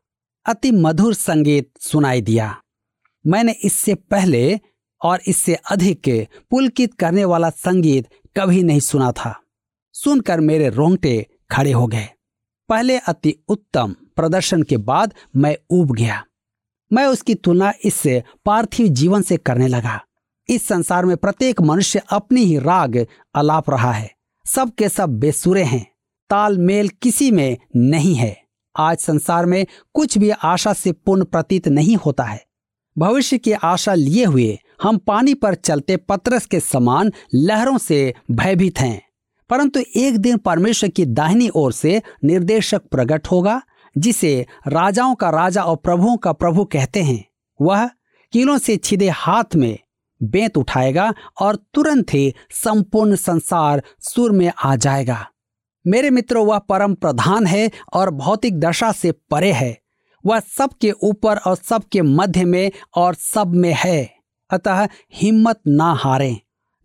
अति 0.48 0.72
मधुर 0.72 1.14
संगीत 1.14 1.72
सुनाई 1.82 2.22
दिया। 2.22 2.62
मैंने 3.28 3.52
इससे 3.52 3.96
पहले 3.96 4.60
और 5.04 5.20
इससे 5.28 5.56
अधिक 5.56 6.28
पुलकित 6.50 6.94
करने 6.94 7.26
वाला 7.26 7.50
संगीत 7.50 8.08
कभी 8.38 8.64
नहीं 8.64 8.80
सुना 8.80 9.12
था। 9.12 9.42
सुनकर 9.94 10.40
मेरे 10.40 10.70
रोंगटे 10.70 11.28
खड़े 11.52 11.72
हो 11.72 11.88
गए। 11.88 12.08
पहले 12.70 12.98
अति 12.98 13.44
उत्तम 13.48 13.96
प्रदर्शन 14.16 14.64
के 14.64 14.78
बाद 14.78 15.14
मैं 15.36 15.58
ऊब 15.72 15.92
गया। 15.92 16.26
मैं 16.94 17.06
उसकी 17.06 17.36
तुलना 17.36 17.74
इससे 17.86 18.24
पार्थिव 18.46 18.88
जीवन 18.88 19.22
से 19.22 19.38
करने 19.38 19.68
लगा। 19.68 20.02
इस 20.50 20.68
संसार 20.68 21.06
में 21.06 21.18
प्रत्येक 21.18 21.62
मनुष्य 21.62 22.02
अपनी 22.12 22.42
ही 22.42 22.60
राग 22.60 23.08
अलाप 23.36 23.70
रहा 23.70 23.92
है। 23.92 24.12
सब 24.46 24.72
के 24.72 24.90
सब 24.90 25.10
बेसुरे 25.10 25.64
हैं। 25.64 25.92
तालमेल 26.30 26.90
किसी 26.90 27.32
में 27.32 27.58
नहीं 27.76 28.16
है। 28.16 28.47
आज 28.78 28.98
संसार 28.98 29.46
में 29.46 29.66
कुछ 29.94 30.18
भी 30.18 30.30
आशा 30.30 30.74
से 30.74 30.92
पूर्ण 30.92 31.24
प्रतीत 31.24 31.68
नहीं 31.68 31.96
होता 31.96 32.24
है। 32.24 32.46
भविष्य 32.98 33.38
की 33.38 33.52
आशा 33.52 33.94
लिए 33.94 34.26
हुए 34.26 34.60
हम 34.84 34.98
पानी 34.98 35.34
पर 35.34 35.56
चलते 35.56 35.98
पत्रस 35.98 36.46
के 36.46 36.60
समान 36.60 37.12
लहरों 37.34 37.78
से 37.78 38.14
भयभीत 38.32 38.80
हैं। 38.80 39.08
परंतु 39.50 39.80
एक 39.96 40.18
दिन 40.18 40.38
परमेश्वर 40.38 40.90
की 40.90 41.06
दाहिनी 41.06 41.50
ओर 41.56 41.72
से 41.72 42.02
निर्देशक 42.24 42.82
प्रकट 42.82 43.28
होगा, 43.28 43.62
जिसे 43.98 44.46
राजाओं 44.68 45.16
का 45.16 45.30
राजा 45.30 45.64
और 45.64 45.76
प्रभुओं 45.76 46.18
का 46.18 46.34
प्रभु 46.34 46.66
कहते 46.66 47.04
हैं। 47.04 47.26
वह 47.62 47.90
कीलों 48.32 48.58
से 48.58 48.78
छिदे 48.78 49.10
हाथ 49.10 49.56
में 49.56 49.80
बेंत 50.24 50.58
उठाएगा 50.58 51.14
और 51.42 51.56
तुरंत 51.56 52.14
ही 52.14 52.34
संपूर्ण 52.52 53.16
संसार 53.16 53.84
सुर 54.00 54.32
में 54.32 54.52
आ 54.64 54.76
जाएगा। 54.76 55.28
मेरे 55.88 56.10
मित्रों, 56.10 56.48
वह 56.48 56.60
परम 56.60 56.94
प्रधान 56.94 57.48
है 57.48 57.72
और 57.94 58.10
भौतिक 58.10 58.60
दशा 58.60 58.92
से 58.92 59.12
परे 59.12 59.52
है। 59.52 59.80
वह 60.26 60.40
सबके 60.40 60.92
ऊपर 60.92 61.38
और 61.38 61.56
सबके 61.56 62.02
मध्य 62.02 62.46
में 62.46 62.72
और 62.96 63.14
सब 63.14 63.54
में 63.54 63.76
है। 63.78 64.16
अतः 64.50 64.88
हिम्मत 65.14 65.60
ना 65.68 65.94
हारें। 65.94 66.38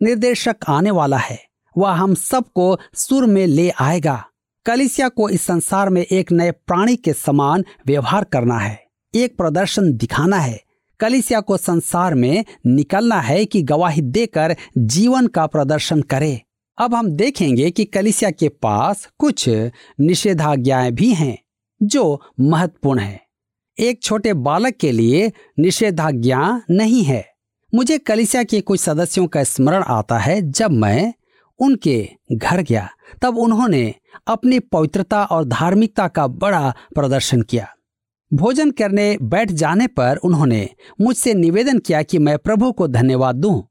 निर्देशक 0.03 0.55
आने 0.67 0.91
वाला 0.91 1.17
है। 1.17 1.45
वह 1.77 1.91
हम 1.91 2.13
सबको 2.13 2.79
सुर 2.93 3.25
में 3.25 3.47
ले 3.47 3.69
आएगा। 3.69 4.25
कलिसिया 4.65 5.09
को 5.09 5.29
इस 5.29 5.41
संसार 5.41 5.89
में 5.89 6.01
एक 6.01 6.31
नए 6.31 6.51
प्राणी 6.51 6.95
के 6.95 7.13
समान 7.13 7.63
व्यवहार 7.87 8.23
करना 8.23 8.59
है। 8.59 8.85
एक 9.15 9.37
प्रदर्शन 9.37 9.93
दिखाना 9.93 10.37
है। 10.37 10.63
कलिसिया 10.99 11.39
को 11.39 11.57
संसार 11.57 12.15
में 12.15 12.45
निकलना 12.65 13.21
है 13.21 13.45
कि 13.45 13.61
गवाही 13.61 14.01
देकर 14.01 14.55
जीवन 14.77 15.27
का 15.27 15.45
प्रदर्शन 15.45 16.01
करे। 16.01 16.41
अब 16.77 16.93
हम 16.93 17.09
देखेंगे 17.09 17.71
कि 17.71 17.85
कलिसिया 17.85 18.31
के 18.31 18.49
पास 18.49 19.09
कुछ 19.19 19.49
निषेधाज्ञाएँ 19.99 20.91
भी 20.91 21.13
हैं, 21.13 21.37
जो 21.83 22.21
महत्वपूर्ण 22.39 22.99
है। 22.99 23.21
एक 23.79 24.03
छोटे 24.03 24.33
बालक 24.33 24.73
के 24.73 24.91
लिए 24.91 25.31
निषेधाज्ञा 25.59 26.61
नहीं 26.71 27.03
है। 27.03 27.25
मुझे 27.75 27.97
कलिसिया 27.97 28.43
के 28.43 28.61
कुछ 28.61 28.79
सदस्यों 28.79 29.27
का 29.27 29.43
स्मरण 29.43 29.83
आता 29.83 30.17
है 30.17 30.51
जब 30.51 30.71
मैं 30.71 31.13
उनके 31.59 32.09
घर 32.31 32.61
गया। 32.61 32.89
तब 33.21 33.37
उन्होंने 33.37 33.93
अपनी 34.27 34.59
पवित्रता 34.59 35.23
और 35.23 35.45
धार्मिकता 35.45 36.07
का 36.07 36.27
बड़ा 36.27 36.75
प्रदर्शन 36.95 37.41
किया। 37.41 37.67
भोजन 38.33 38.71
करने 38.71 39.17
बैठ 39.21 39.51
जाने 39.51 39.87
पर 39.87 40.15
उन्होंने 40.15 40.69
मुझसे 41.01 41.33
निवेदन 41.33 41.79
किया 41.79 42.03
कि 42.03 42.17
मैं 42.17 42.37
प्रभु 42.37 42.71
को 42.71 42.87
धन्यवाद 42.87 43.35
दूँ। 43.35 43.63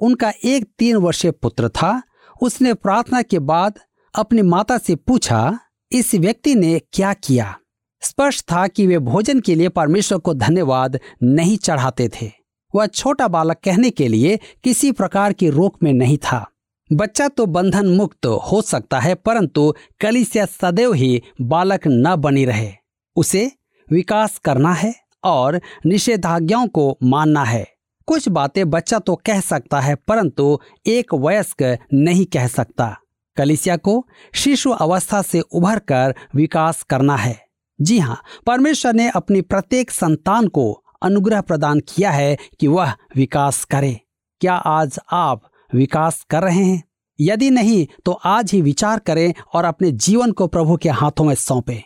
उनका 0.00 0.32
एक 0.44 0.66
तीन 0.78 0.96
वर्षीय 0.96 1.30
पुत्र 1.30 1.68
था 1.68 2.02
उसने 2.42 2.74
प्रार्थना 2.74 3.22
के 3.22 3.38
बाद 3.38 3.78
अपनी 4.14 4.42
माता 4.42 4.78
से 4.78 4.94
पूछा, 4.94 5.58
इस 5.92 6.14
व्यक्ति 6.14 6.54
ने 6.54 6.78
क्या 6.92 7.12
किया? 7.12 7.56
स्पष्ट 8.02 8.52
था 8.52 8.66
कि 8.66 8.86
वे 8.86 8.98
भोजन 8.98 9.40
के 9.40 9.54
लिए 9.54 9.68
परमेश्वर 9.68 10.18
को 10.18 10.34
धन्यवाद 10.34 10.98
नहीं 11.22 11.56
चढ़ाते 11.56 12.08
थे। 12.08 12.30
वह 12.74 12.86
छोटा 12.86 13.28
बालक 13.28 13.56
कहने 13.64 13.90
के 13.90 14.08
लिए 14.08 14.38
किसी 14.64 14.92
प्रकार 14.92 15.32
की 15.32 15.50
रोक 15.50 15.82
में 15.82 15.92
नहीं 15.92 16.18
था। 16.18 16.46
बच्चा 16.92 17.28
तो 17.28 17.46
बंधन 17.46 17.86
मुक्त 17.86 18.26
हो 18.26 18.62
सकता 18.62 19.00
है, 19.00 19.14
परंतु 19.14 19.74
कलिसिया 20.00 20.46
सदैव 20.46 20.92
ही 20.92 21.22
बालक 21.40 21.80
न 21.86 22.16
बनी 22.16 22.44
रहे। 22.44 22.72
उसे 23.16 23.52
विकास 23.90 24.38
करना 24.38 24.72
है 24.72 24.94
और 25.24 25.60
निषेधाज्ञाओं 25.86 26.66
को 26.66 26.98
मानना 27.02 27.44
है। 27.44 27.69
कुछ 28.10 28.28
बातें 28.28 28.70
बच्चा 28.70 28.98
तो 28.98 29.14
कह 29.16 29.40
सकता 29.40 29.80
है, 29.80 29.94
परंतु 29.94 30.58
एक 30.86 31.14
वयस्क 31.14 31.62
नहीं 31.94 32.24
कह 32.26 32.46
सकता। 32.46 32.96
कलिसिया 33.36 33.76
को 33.76 34.08
शिशु 34.34 34.70
अवस्था 34.70 35.22
से 35.22 35.40
उभर 35.40 35.78
कर 35.78 36.14
विकास 36.34 36.82
करना 36.82 37.16
है। 37.16 37.46
जी 37.80 37.98
हाँ 37.98 38.20
परमेश्वर 38.46 38.94
ने 38.94 39.08
अपनी 39.10 39.40
प्रत्येक 39.40 39.90
संतान 39.90 40.48
को 40.48 40.72
अनुग्रह 41.02 41.40
प्रदान 41.40 41.80
किया 41.80 42.10
है 42.10 42.36
कि 42.60 42.66
वह 42.66 42.94
विकास 43.16 43.64
करे। 43.64 44.00
क्या 44.40 44.54
आज 44.54 44.98
आप 45.12 45.50
विकास 45.74 46.22
कर 46.30 46.42
रहे 46.42 46.64
हैं? 46.64 46.82
यदि 47.20 47.50
नहीं 47.50 47.86
तो 48.04 48.12
आज 48.12 48.52
ही 48.52 48.62
विचार 48.62 48.98
करें 48.98 49.32
और 49.54 49.64
अपने 49.64 49.92
जीवन 49.92 50.32
को 50.32 50.46
प्रभु 50.46 50.76
के 50.76 50.88
हाथों 50.88 51.24
में 51.24 51.34
सौंपें। 51.34 51.82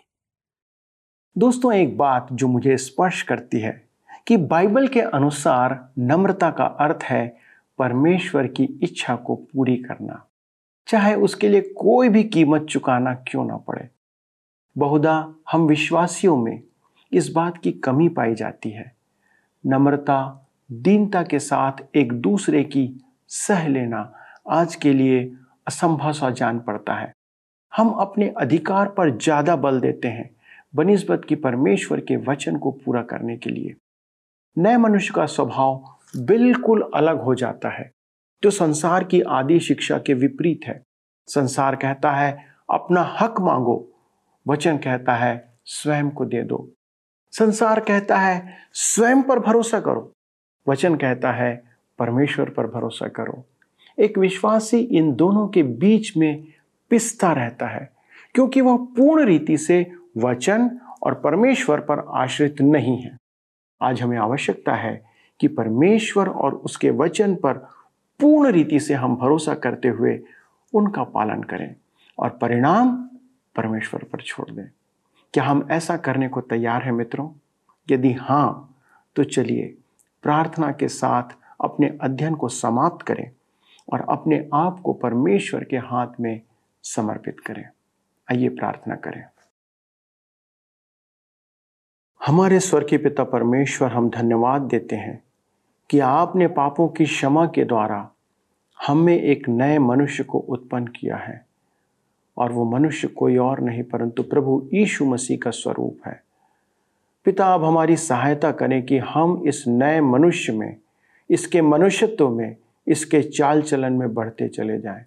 दोस्तों, 1.38 1.72
एक 1.72 1.96
बात 1.98 2.28
जो 2.32 2.48
मुझे 2.48 2.76
स्पर्श 2.76 3.22
करती 3.22 3.60
है 3.60 3.83
कि 4.26 4.36
बाइबल 4.36 4.86
के 4.88 5.00
अनुसार 5.00 5.78
नम्रता 5.98 6.50
का 6.50 6.64
अर्थ 6.64 7.02
है 7.02 7.26
परमेश्वर 7.78 8.46
की 8.46 8.64
इच्छा 8.82 9.16
को 9.16 9.34
पूरी 9.34 9.76
करना। 9.76 10.24
चाहे 10.88 11.14
उसके 11.14 11.48
लिए 11.48 11.60
कोई 11.76 12.08
भी 12.08 12.22
कीमत 12.24 12.66
चुकाना 12.70 13.14
क्यों 13.28 13.44
ना 13.44 13.56
पड़े। 13.56 13.88
बहुधा 14.76 15.34
हम 15.52 15.66
विश्वासियों 15.66 16.36
में 16.36 16.62
इस 17.12 17.30
बात 17.32 17.58
की 17.58 17.72
कमी 17.72 18.08
पाई 18.08 18.34
जाती 18.34 18.70
है। 18.70 18.90
नम्रता, 19.64 20.48
दीनता 20.70 21.22
के 21.22 21.38
साथ 21.38 21.96
एक 21.96 22.12
दूसरे 22.12 22.62
की 22.64 22.88
सह 23.28 23.68
लेना 23.68 24.12
आज 24.50 24.74
के 24.74 24.92
लिए 24.92 25.22
असंभव 25.66 26.12
सा 26.12 26.30
जान 26.30 26.58
पड़ता 26.58 26.94
है। 26.94 27.12
हम 27.72 27.90
अपने 27.90 28.28
अधिकार 28.38 28.88
पर 28.88 29.16
ज़्यादा 29.18 29.56
बल 29.56 29.80
देते 29.80 30.08
हैं 30.08 30.30
बनिस्बत 30.74 31.24
की 31.28 31.34
परमेश्वर 31.34 32.00
के 32.00 32.16
वचन 32.16 32.56
को 32.56 32.70
पूरा 32.70 33.02
करने 33.02 33.36
के 33.36 33.50
लिए। 33.50 33.74
नए 34.58 34.76
मनुष्य 34.76 35.12
का 35.14 35.26
स्वभाव 35.26 35.96
बिल्कुल 36.16 36.90
अलग 36.94 37.20
हो 37.20 37.34
जाता 37.34 37.68
है। 37.68 37.92
जो 38.42 38.50
संसार 38.50 39.04
की 39.04 39.20
आदि 39.20 39.60
शिक्षा 39.60 39.98
के 39.98 40.14
विपरीत 40.14 40.60
है। 40.66 40.82
संसार 41.26 41.76
कहता 41.76 42.10
है, 42.10 42.46
अपना 42.70 43.16
हक 43.20 43.40
मांगो, 43.40 43.92
वचन 44.48 44.76
कहता 44.76 45.14
है, 45.14 45.58
स्वयं 45.64 46.10
को 46.10 46.24
दे 46.24 46.42
दो। 46.42 46.72
संसार 47.32 47.80
कहता 47.80 48.18
है, 48.18 48.56
स्वयं 48.72 49.22
पर 49.22 49.38
भरोसा 49.38 49.80
करो। 49.80 50.12
वचन 50.68 50.94
कहता 50.94 51.32
है, 51.32 51.64
परमेश्वर 51.98 52.50
पर 52.50 52.66
भरोसा 52.66 53.08
करो। 53.08 53.44
एक 53.98 54.18
विश्वासी 54.18 54.78
इन 54.78 55.14
दोनों 55.14 55.48
के 55.48 55.62
बीच 55.62 56.16
में 56.16 56.44
पिसता 56.90 57.32
रहता 57.32 57.66
है, 57.66 57.92
क्योंकि 58.34 58.60
वह 58.60 58.76
पूर्ण 58.76 59.24
रीति 59.24 59.58
से 59.58 59.92
वचन 60.16 60.80
और 61.02 61.14
परमेश्वर 61.14 61.80
पर 61.80 62.06
आश्रित 62.14 62.60
नहीं 62.60 63.02
है। 63.02 63.16
आज 63.84 64.02
हमें 64.02 64.18
आवश्यकता 64.18 64.74
है 64.74 65.04
कि 65.40 65.48
परमेश्वर 65.48 66.28
और 66.28 66.54
उसके 66.54 66.90
वचन 66.90 67.36
पर 67.36 67.52
पूर्ण 68.20 68.50
रीति 68.50 68.80
से 68.80 68.94
हम 68.94 69.16
भरोसा 69.16 69.54
करते 69.54 69.88
हुए 69.88 70.22
उनका 70.74 71.04
पालन 71.04 71.42
करें 71.42 71.76
और 72.18 72.30
परिणाम 72.30 72.96
परमेश्वर 73.56 74.04
पर 74.12 74.20
छोड़ 74.20 74.50
दें। 74.50 74.66
क्या 75.34 75.44
हम 75.44 75.68
ऐसा 75.70 75.96
करने 75.96 76.28
को 76.28 76.40
तैयार 76.40 76.82
हैं 76.82 76.92
मित्रों? 76.92 77.30
यदि 77.90 78.12
हाँ 78.12 78.78
तो 79.16 79.24
चलिए 79.24 79.74
प्रार्थना 80.22 80.72
के 80.72 80.88
साथ 80.88 81.22
अपने 81.64 81.98
अध्ययन 82.00 82.34
को 82.34 82.48
समाप्त 82.48 83.06
करें 83.06 83.30
और 83.92 84.06
अपने 84.08 84.48
आप 84.54 84.80
को 84.80 84.92
परमेश्वर 84.92 85.64
के 85.64 85.76
हाथ 85.76 86.08
में 86.20 86.40
समर्पित 86.82 87.40
करें। 87.40 87.64
आइए 88.30 88.48
प्रार्थना 88.48 88.96
करें। 88.96 89.24
हमारे 92.26 92.60
स्वर 92.60 92.84
के 92.84 92.98
पिता 92.98 93.24
परमेश्वर, 93.24 93.88
हम 93.88 94.10
धन्यवाद 94.10 94.62
देते 94.62 94.96
हैं 94.96 95.22
कि 95.90 95.98
आपने 95.98 96.46
पापों 96.46 96.88
की 96.88 97.04
क्षमा 97.04 97.46
के 97.46 97.64
द्वारा 97.64 98.10
हमें 98.86 99.22
एक 99.22 99.48
नए 99.48 99.78
मनुष्य 99.78 100.24
को 100.24 100.38
उत्पन्न 100.38 100.86
किया 100.86 101.16
है 101.16 101.46
और 102.36 102.52
वो 102.52 102.64
मनुष्य 102.64 103.08
कोई 103.08 103.36
और 103.36 103.60
नहीं, 103.60 103.82
परंतु 103.82 104.22
प्रभु 104.22 104.68
यीशु 104.74 105.04
मसीह 105.04 105.38
का 105.38 105.50
स्वरूप 105.50 105.98
है। 106.06 106.22
पिता, 107.24 107.46
आप 107.46 107.64
हमारी 107.64 107.96
सहायता 107.96 108.52
करें 108.52 108.82
कि 108.82 108.98
हम 108.98 109.42
इस 109.46 109.64
नए 109.68 110.00
मनुष्य 110.00 110.52
में, 110.52 110.76
इसके 111.30 111.62
मनुष्यत्व 111.62 112.30
में, 112.30 112.56
इसके 112.86 113.22
चाल 113.22 113.62
चलन 113.62 113.92
में 113.92 114.14
बढ़ते 114.14 114.48
चले 114.48 114.80
जाएँ। 114.80 115.04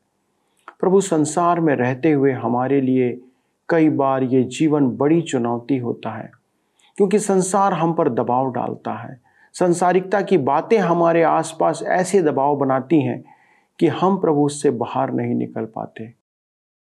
प्रभु, 0.79 1.01
संसार 1.01 1.59
में 1.59 1.75
रहते 1.75 2.11
हुए 2.11 2.31
हमारे 2.31 2.81
लिए 2.81 3.21
कई 3.69 3.89
बार 3.89 4.23
ये 4.23 4.43
जीवन 4.43 4.89
बड़ी 4.89 5.21
चुनौती 5.21 5.77
होता 5.77 6.17
है। 6.17 6.36
क्योंकि 6.97 7.19
संसार 7.19 7.73
हम 7.73 7.93
पर 7.93 8.09
दबाव 8.09 8.51
डालता 8.51 8.93
है। 8.93 9.21
संसारिकता 9.53 10.21
की 10.21 10.37
बातें 10.37 10.77
हमारे 10.77 11.23
आसपास 11.23 11.83
ऐसे 11.83 12.21
दबाव 12.21 12.55
बनाती 12.55 13.01
हैं 13.01 13.23
कि 13.79 13.87
हम 13.87 14.17
प्रभु 14.17 14.41
उससे 14.41 14.69
बाहर 14.69 15.11
नहीं 15.11 15.35
निकल 15.35 15.65
पाते। 15.65 16.13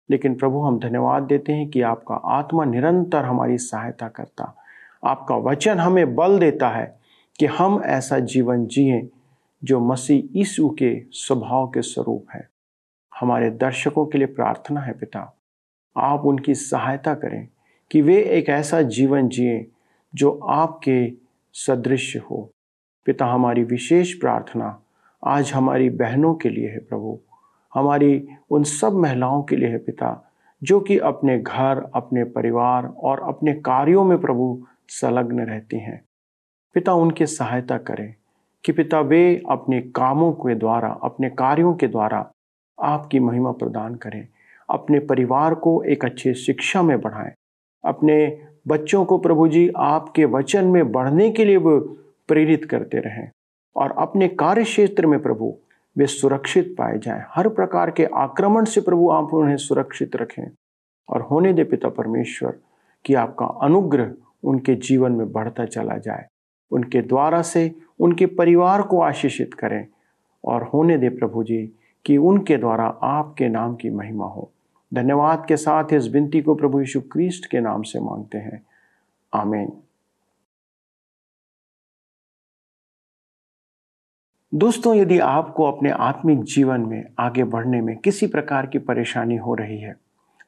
लेकिन 0.10 0.36
प्रभु, 0.36 0.60
हम 0.62 0.80
धन्यवाद 0.80 1.24
देते 1.24 1.54
हैं 1.54 1.70
कि 1.70 1.82
आपका 1.82 2.16
आत्मा 2.16 2.66
निरंतर 2.66 3.26
हमारी 3.26 3.58
सहायता 3.58 4.08
करता। 4.08 4.58
आपका 5.06 5.36
वचन 5.36 5.78
हमें 5.78 6.16
बल 6.16 6.40
देता 6.40 6.70
है 6.70 7.00
कि 7.40 7.46
हम 7.46 7.82
ऐसा 7.84 8.20
जीवन 8.20 8.66
जिए 8.66 9.10
जो 9.64 9.80
मसीह 9.80 10.38
यीशु 10.38 10.70
के 10.70 11.04
स्वभाव 11.12 11.68
के 11.68 11.82
स्वरूप 11.82 12.26
है। 12.34 12.50
हमारे 13.20 13.50
दर्शकों 13.50 14.06
के 14.06 14.18
लिए 14.18 14.28
प्रार्थना 14.28 14.82
है 14.82 14.94
पिता, 14.94 15.38
आप 15.98 16.22
उनकी 16.26 16.56
सहायता 16.56 17.14
करें 17.14 17.48
कि 17.92 18.02
वे 18.02 18.24
एक 18.24 18.50
ऐसा 18.50 18.82
जीवन 18.82 19.28
जिए 19.28 19.72
जो 20.16 20.32
आपके 20.32 21.12
सदृश 21.54 22.18
हो। 22.18 22.52
पिता, 23.06 23.26
हमारी 23.26 23.64
विशेष 23.64 24.14
प्रार्थना 24.14 24.82
आज 25.26 25.54
हमारी 25.54 25.90
बहनों 25.90 26.36
के 26.36 26.50
लिए 26.50 26.70
है 26.70 26.80
प्रभु। 26.80 27.20
हमारी 27.74 28.28
उन 28.52 28.64
सब 28.64 28.94
महिलाओं 28.94 29.44
के 29.44 29.56
लिए 29.56 29.70
है 29.70 29.78
पिता, 29.78 30.32
जो 30.64 30.80
कि 30.80 30.98
अपने 30.98 31.40
घर, 31.40 31.92
अपने 31.96 32.24
परिवार 32.24 32.86
और 32.86 33.20
अपने 33.20 33.54
कार्यों 33.54 34.04
में 34.04 34.22
प्रभु 34.22 34.68
संलग्न 34.88 35.40
रहती 35.40 35.80
हैं। 35.80 36.06
पिता, 36.74 36.94
उनकी 36.94 37.26
सहायता 37.26 37.78
करें 37.78 38.16
कि 38.66 38.72
पिता, 38.72 39.00
वे 39.00 39.44
अपने 39.50 39.82
कामों 39.82 40.32
के 40.32 40.56
द्वारा, 40.56 41.00
अपने 41.04 41.30
कार्यों 41.30 41.74
के 41.74 41.88
द्वारा 41.88 42.32
आपकी 42.82 43.20
महिमा 43.20 43.52
प्रदान 43.52 43.96
करें। 43.96 44.28
अपने 44.70 45.00
परिवार 45.00 45.56
को 45.56 45.84
एक 45.84 46.06
अच्छे 46.06 46.34
शिक्षा 46.34 46.82
में 46.82 47.02
बढ़ाएँ। 47.02 47.32
अपने 47.86 48.47
बच्चों 48.68 49.06
को 49.06 49.18
प्रभु 49.18 49.48
जी 49.48 49.72
आपके 49.78 50.26
वचन 50.26 50.66
में 50.66 50.92
बढ़ने 50.92 51.30
के 51.32 51.46
लिए 51.46 51.58
वो 51.58 51.80
प्रेरित 52.28 52.66
करते 52.66 52.98
रहें 52.98 53.30
और 53.76 53.92
अपने 53.92 54.28
कार्य 54.28 54.64
क्षेत्र 54.64 55.08
में 55.08 55.22
प्रभु 55.22 55.56
वे 55.98 56.06
सुरक्षित 56.06 56.76
पाए 56.78 56.98
जाएँ। 56.98 57.24
हर 57.30 57.50
प्रकार 57.50 57.92
के 57.92 58.06
आक्रमण 58.06 58.66
से 58.66 58.82
प्रभु 58.82 59.10
आप 59.10 59.34
उन्हें 59.34 59.58
सुरक्षित 59.58 60.16
रखें 60.16 60.52
और 61.10 61.22
होने 61.22 61.54
दे 61.54 61.64
पिता 61.64 61.90
परमेश्वर 61.90 62.60
कि 63.06 63.14
आपका 63.14 63.46
अनुग्रह 63.46 64.14
उनके 64.44 64.76
जीवन 64.76 65.12
में 65.12 65.32
बढ़ता 65.32 65.66
चला 65.66 65.98
जाए। 65.98 66.26
उनके 66.72 67.02
द्वारा 67.02 67.42
से 67.42 67.76
उनके 68.00 68.26
परिवार 68.26 68.82
को 68.82 69.02
आशीषित 69.02 69.54
करें 69.54 69.88
और 70.46 70.64
होने 70.64 70.98
दे 70.98 71.10
प्रभु 71.10 71.44
जी 71.44 71.72
कि 72.06 72.18
उनके 72.18 72.58
द्वारा 72.58 72.86
आपके 73.04 73.50
नाम 73.50 73.76
की 73.76 73.90
महिमा 73.90 74.26
हो। 74.26 74.52
धन्यवाद 74.92 75.46
के 75.48 75.58
साथ 75.58 75.94
इस 75.94 76.08
विनती 76.08 76.42
को 76.42 76.56
प्रभु 76.56 76.80
यीशु 76.80 77.02
क्रिस्ट 77.02 77.46
के 77.46 77.60
नाम 77.60 77.82
से 77.82 78.00
मांगते 78.00 78.38
हैं। 78.38 78.62
आमीन। 79.34 79.72
दोस्तों, 84.54 84.96
यदि 84.96 85.20
आपको 85.20 85.64
अपने 85.64 85.90
आत्मिक 85.92 86.44
जीवन 86.46 86.82
में 86.82 87.04
आगे 87.20 87.44
बढ़ने 87.46 87.82
में 87.82 87.96
किसी 87.98 88.28
प्रकार 88.28 88.68
की 88.68 88.80
परेशानी 88.80 89.36
हो 89.36 89.56
रही 89.56 89.80
है 89.80 89.96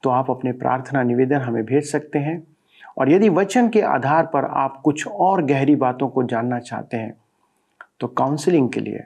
तो 0.04 0.10
आप 0.10 0.30
अपने 0.32 0.52
प्रार्थना 0.52 1.02
निवेदन 1.04 1.42
हमें 1.42 1.64
भेज 1.66 1.92
सकते 1.92 2.20
हैं। 2.20 2.42
और 2.98 3.12
यदि 3.12 3.30
वचन 3.30 3.70
के 3.70 3.82
आधार 3.82 4.26
पर 4.26 4.46
आप 4.46 4.80
कुछ 4.82 5.08
और 5.08 5.44
गहरी 5.46 5.76
बातों 5.76 6.08
को 6.10 6.24
जानना 6.24 6.60
चाहते 6.60 6.98
हैं 6.98 7.14
तो 8.00 8.08
काउंसलिंग 8.08 8.70
के 8.70 8.80
लिए 8.80 9.04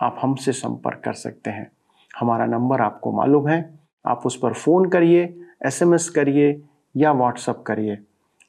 आप 0.00 0.18
हमसे 0.22 0.52
संपर्क 0.52 1.02
कर 1.04 1.12
सकते 1.14 1.50
हैं। 1.50 1.70
हमारा 2.14 2.46
नंबर 2.46 2.80
आपको 2.80 3.12
मालूम 3.12 3.48
है 3.48 3.60
आप 4.06 4.22
उस 4.26 4.38
पर 4.38 4.52
फ़ोन 4.52 4.88
करिए 4.88 5.22
एसएमएस 5.66 6.08
करिए 6.10 6.60
या 6.96 7.12
व्हाट्सअप 7.12 7.62
करिए। 7.66 7.98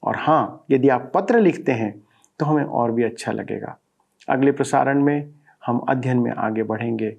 और 0.03 0.15
हाँ 0.17 0.65
यदि 0.71 0.89
आप 0.89 1.11
पत्र 1.15 1.39
लिखते 1.39 1.71
हैं 1.71 1.93
तो 2.39 2.45
हमें 2.45 2.63
और 2.63 2.91
भी 2.91 3.03
अच्छा 3.03 3.31
लगेगा। 3.31 3.77
अगले 4.29 4.51
प्रसारण 4.51 5.03
में 5.03 5.29
हम 5.65 5.79
अध्ययन 5.89 6.17
में 6.17 6.31
आगे 6.31 6.63
बढ़ेंगे। 6.63 7.09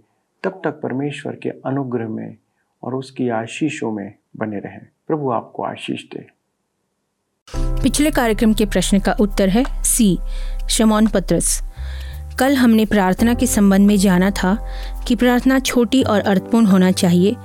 तब 0.44 0.60
तक 0.64 0.80
परमेश्वर 0.80 1.34
के 1.34 1.48
अनुग्रह 1.48 2.08
में 2.08 2.36
और 2.82 2.94
उसकी 2.94 3.28
आशीषों 3.28 3.92
में 3.92 4.14
बने 4.36 4.58
रहें। 4.58 4.80
प्रभु 5.06 5.30
आपको 5.30 5.62
आशीष 5.62 6.04
दे। 6.04 6.26
पिछले 7.82 8.10
कार्यक्रम 8.10 8.52
के 8.52 8.66
प्रश्न 8.66 8.98
का 8.98 9.16
उत्तर 9.20 9.48
है 9.48 9.64
सी 9.84 10.18
शमौन 10.70 11.06
पत्रस। 11.06 11.60
कल 12.38 12.54
हमने 12.54 12.84
प्रार्थना 12.86 13.34
के 13.34 13.46
संबंध 13.46 13.86
में 13.86 13.96
जाना 13.96 14.30
था 14.30 14.54
कि 15.08 15.16
प्रार्थना 15.16 15.58
छोटी 15.58 16.02
और 16.02 16.20
अर्थपूर्ण 16.20 16.66
होना 16.66 16.90
चाहिए 16.92 17.36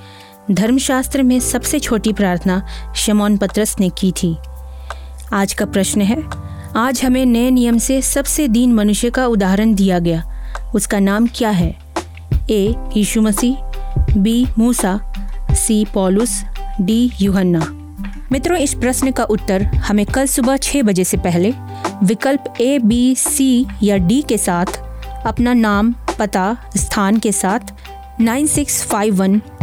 धर्मशास्त्र 0.51 1.23
में 1.23 1.39
सबसे 1.39 1.79
छोटी 1.79 2.13
प्रार्थना 2.13 2.67
शमौन 2.95 3.37
पत्रस 3.37 3.75
ने 3.79 3.89
की 3.89 4.11
थी। 4.11 4.37
आज 5.33 5.53
का 5.53 5.65
प्रश्न 5.65 6.01
है, 6.01 6.23
आज 6.75 7.03
हमें 7.03 7.25
नए 7.25 7.51
नियम 7.51 7.77
से 7.77 8.01
सबसे 8.01 8.47
दीन 8.47 8.73
मनुष्य 8.73 9.09
का 9.09 9.27
उदाहरण 9.27 9.73
दिया 9.73 9.99
गया। 9.99 10.23
उसका 10.75 10.99
नाम 10.99 11.27
क्या 11.35 11.49
है? 11.49 11.79
ए, 12.49 12.75
यीशु 12.97 13.21
मसीह, 13.21 13.55
बी, 14.17 14.47
मूसा, 14.57 15.13
सी, 15.53 15.85
पॉलुस, 15.93 16.43
डी, 16.81 17.11
यूहन्ना। 17.21 17.59
मित्रों, 18.31 18.57
इस 18.57 18.73
प्रश्न 18.73 19.11
का 19.11 19.23
उत्तर 19.23 19.63
हमें 19.63 20.05
कल 20.05 20.25
सुबह 20.25 20.57
छः 20.57 20.83
बजे 20.83 21.03
से 21.03 21.17
पहले 21.17 21.53
विकल्प 22.03 22.53
ए, 22.61 22.79
बी, 22.79 23.15
सी 23.15 23.65
या 23.83 23.97
डी 23.97 24.21
के 24.21 24.37
साथ, 24.37 24.65
अपना 25.25 25.53
नाम, 25.53 25.95
पता, 26.19 26.57
स्थान 26.77 27.17
के 27.17 27.31
साथ, 27.31 27.59
nine 28.21 28.47
six 28.47 28.83
five 28.83 29.15
one 29.15 29.41